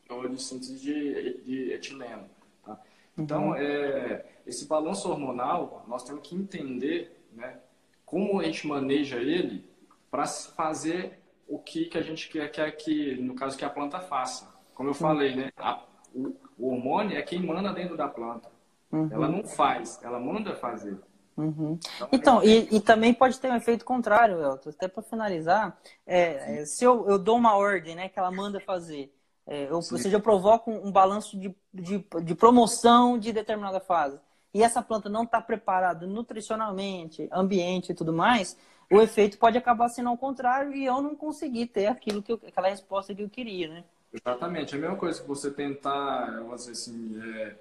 [0.08, 2.30] como de síntese de, de etileno.
[2.64, 2.78] Tá?
[3.18, 3.56] Então, uhum.
[3.56, 7.58] é, esse balanço hormonal, nós temos que entender né,
[8.06, 9.64] como a gente maneja ele
[10.08, 11.18] para fazer
[11.48, 14.54] o que, que a gente quer, quer que, no caso, que a planta faça.
[14.72, 15.82] Como eu falei, né, a,
[16.14, 18.48] o, o hormônio é quem manda dentro da planta.
[18.92, 19.08] Uhum.
[19.10, 20.96] Ela não faz, ela manda fazer.
[21.42, 21.78] Uhum.
[21.96, 24.70] Então, então e, e, também pode ter um efeito contrário, Elton.
[24.70, 25.76] Até para finalizar,
[26.06, 29.12] é, é, se eu, eu dou uma ordem né, que ela manda fazer,
[29.46, 33.80] é, eu, ou seja, eu provoco um, um balanço de, de, de, promoção de determinada
[33.80, 34.20] fase,
[34.54, 38.56] e essa planta não está preparada nutricionalmente, ambiente e tudo mais,
[38.90, 42.40] o efeito pode acabar sendo ao contrário e eu não conseguir ter aquilo que eu,
[42.46, 43.84] aquela resposta que eu queria, né?
[44.12, 44.74] Exatamente.
[44.74, 47.56] É a mesma coisa que você tentar, vamos dizer assim, é,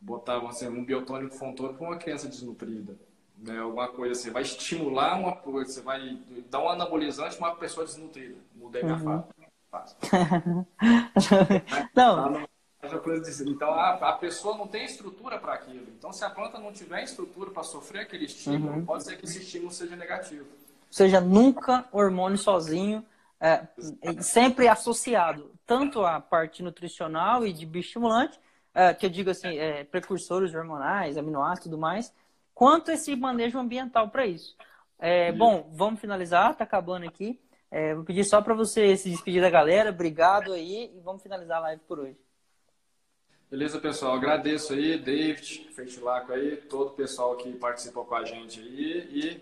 [0.00, 2.96] botar vamos dizer, um biotônico fontônico para uma criança desnutrida.
[3.40, 3.58] Né?
[3.58, 4.30] Alguma coisa assim.
[4.30, 6.18] Vai estimular uma coisa, você vai
[6.50, 8.36] dar um anabolizante para uma pessoa desnutrida.
[8.54, 9.02] Mudei minha uhum.
[9.02, 9.28] fala.
[11.94, 12.46] não.
[13.46, 15.86] Então a, a, pessoa não tem estrutura para aquilo.
[15.96, 18.84] Então se a planta não tiver estrutura para sofrer aquele estímulo, uhum.
[18.84, 20.44] pode ser que esse estímulo seja negativo.
[20.44, 23.04] Ou seja, nunca hormônio sozinho,
[23.38, 23.66] é,
[24.20, 28.40] sempre associado tanto a parte nutricional e de bioestimulante,
[28.74, 32.12] é, que eu digo assim, é, precursores hormonais, aminoácidos e tudo mais,
[32.60, 34.54] quanto esse manejo ambiental para isso.
[34.98, 37.40] É, bom, vamos finalizar, tá acabando aqui.
[37.70, 39.88] É, vou pedir só para você se despedir da galera.
[39.88, 42.18] Obrigado aí e vamos finalizar a live por hoje.
[43.50, 44.14] Beleza, pessoal.
[44.14, 49.08] Agradeço aí, David, Fertilaco aí, todo o pessoal que participou com a gente aí.
[49.10, 49.40] E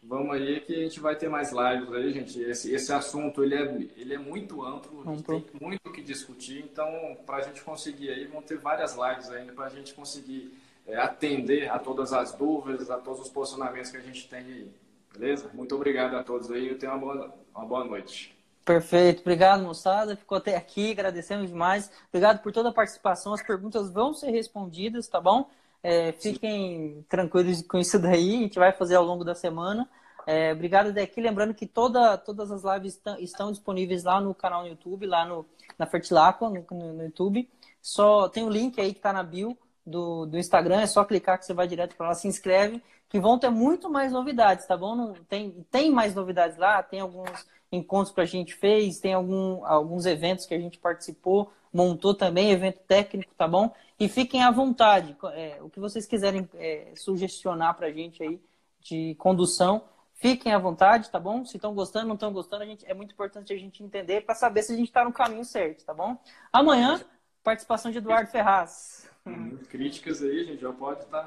[0.00, 2.40] vamos aí que a gente vai ter mais lives aí, gente.
[2.42, 3.62] Esse, esse assunto ele é,
[3.96, 6.60] ele é muito amplo, tem muito o que discutir.
[6.60, 10.61] Então, para a gente conseguir aí, vão ter várias lives ainda para a gente conseguir
[10.86, 14.72] é, atender a todas as dúvidas, a todos os posicionamentos que a gente tem aí.
[15.12, 15.50] Beleza?
[15.52, 16.68] Muito obrigado a todos aí.
[16.68, 18.36] Eu tenho uma boa, uma boa noite.
[18.64, 19.20] Perfeito.
[19.20, 20.16] Obrigado, moçada.
[20.16, 20.92] Ficou até aqui.
[20.92, 21.90] Agradecemos demais.
[22.08, 23.34] Obrigado por toda a participação.
[23.34, 25.48] As perguntas vão ser respondidas, tá bom?
[25.82, 28.36] É, fiquem tranquilos com isso daí.
[28.36, 29.88] A gente vai fazer ao longo da semana.
[30.26, 31.20] É, obrigado daqui.
[31.20, 35.26] Lembrando que toda, todas as lives estão, estão, disponíveis lá no canal no YouTube, lá
[35.26, 35.44] no,
[35.76, 37.48] na Fertilacqua, no, no, no YouTube.
[37.80, 40.80] Só tem o um link aí que está na bio do, do Instagram.
[40.80, 42.14] É só clicar que você vai direto para lá.
[42.14, 44.96] Se inscreve que vão ter muito mais novidades, tá bom?
[44.96, 49.66] Não, tem, tem mais novidades lá, tem alguns encontros que a gente fez, tem algum,
[49.66, 53.70] alguns eventos que a gente participou, montou também, evento técnico, tá bom?
[54.00, 58.40] E fiquem à vontade, é, o que vocês quiserem é, sugestionar pra gente aí
[58.80, 61.44] de condução, fiquem à vontade, tá bom?
[61.44, 64.34] Se estão gostando, não estão gostando, a gente, é muito importante a gente entender para
[64.34, 66.16] saber se a gente está no caminho certo, tá bom?
[66.50, 66.98] Amanhã,
[67.44, 69.11] participação de Eduardo Ferraz.
[69.26, 71.24] Hum, críticas aí, gente já pode estar.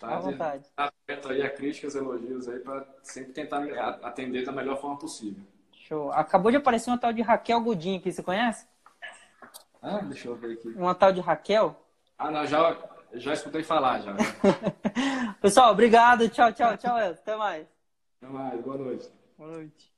[0.00, 3.62] Tá Está aberto aí a críticas, elogios aí para sempre tentar
[4.02, 5.44] atender da melhor forma possível.
[5.72, 6.10] Show.
[6.10, 8.66] Acabou de aparecer uma tal de Raquel Godinho aqui, você conhece?
[9.80, 10.68] Ah, deixa eu ver aqui.
[10.70, 11.80] Uma tal de Raquel?
[12.18, 12.76] Ah, não, já,
[13.12, 14.16] já escutei falar já.
[15.40, 16.28] Pessoal, obrigado.
[16.28, 16.96] Tchau, tchau, tchau.
[16.96, 17.68] Até mais.
[18.20, 18.60] Até mais.
[18.60, 19.08] Boa noite.
[19.38, 19.95] Boa noite.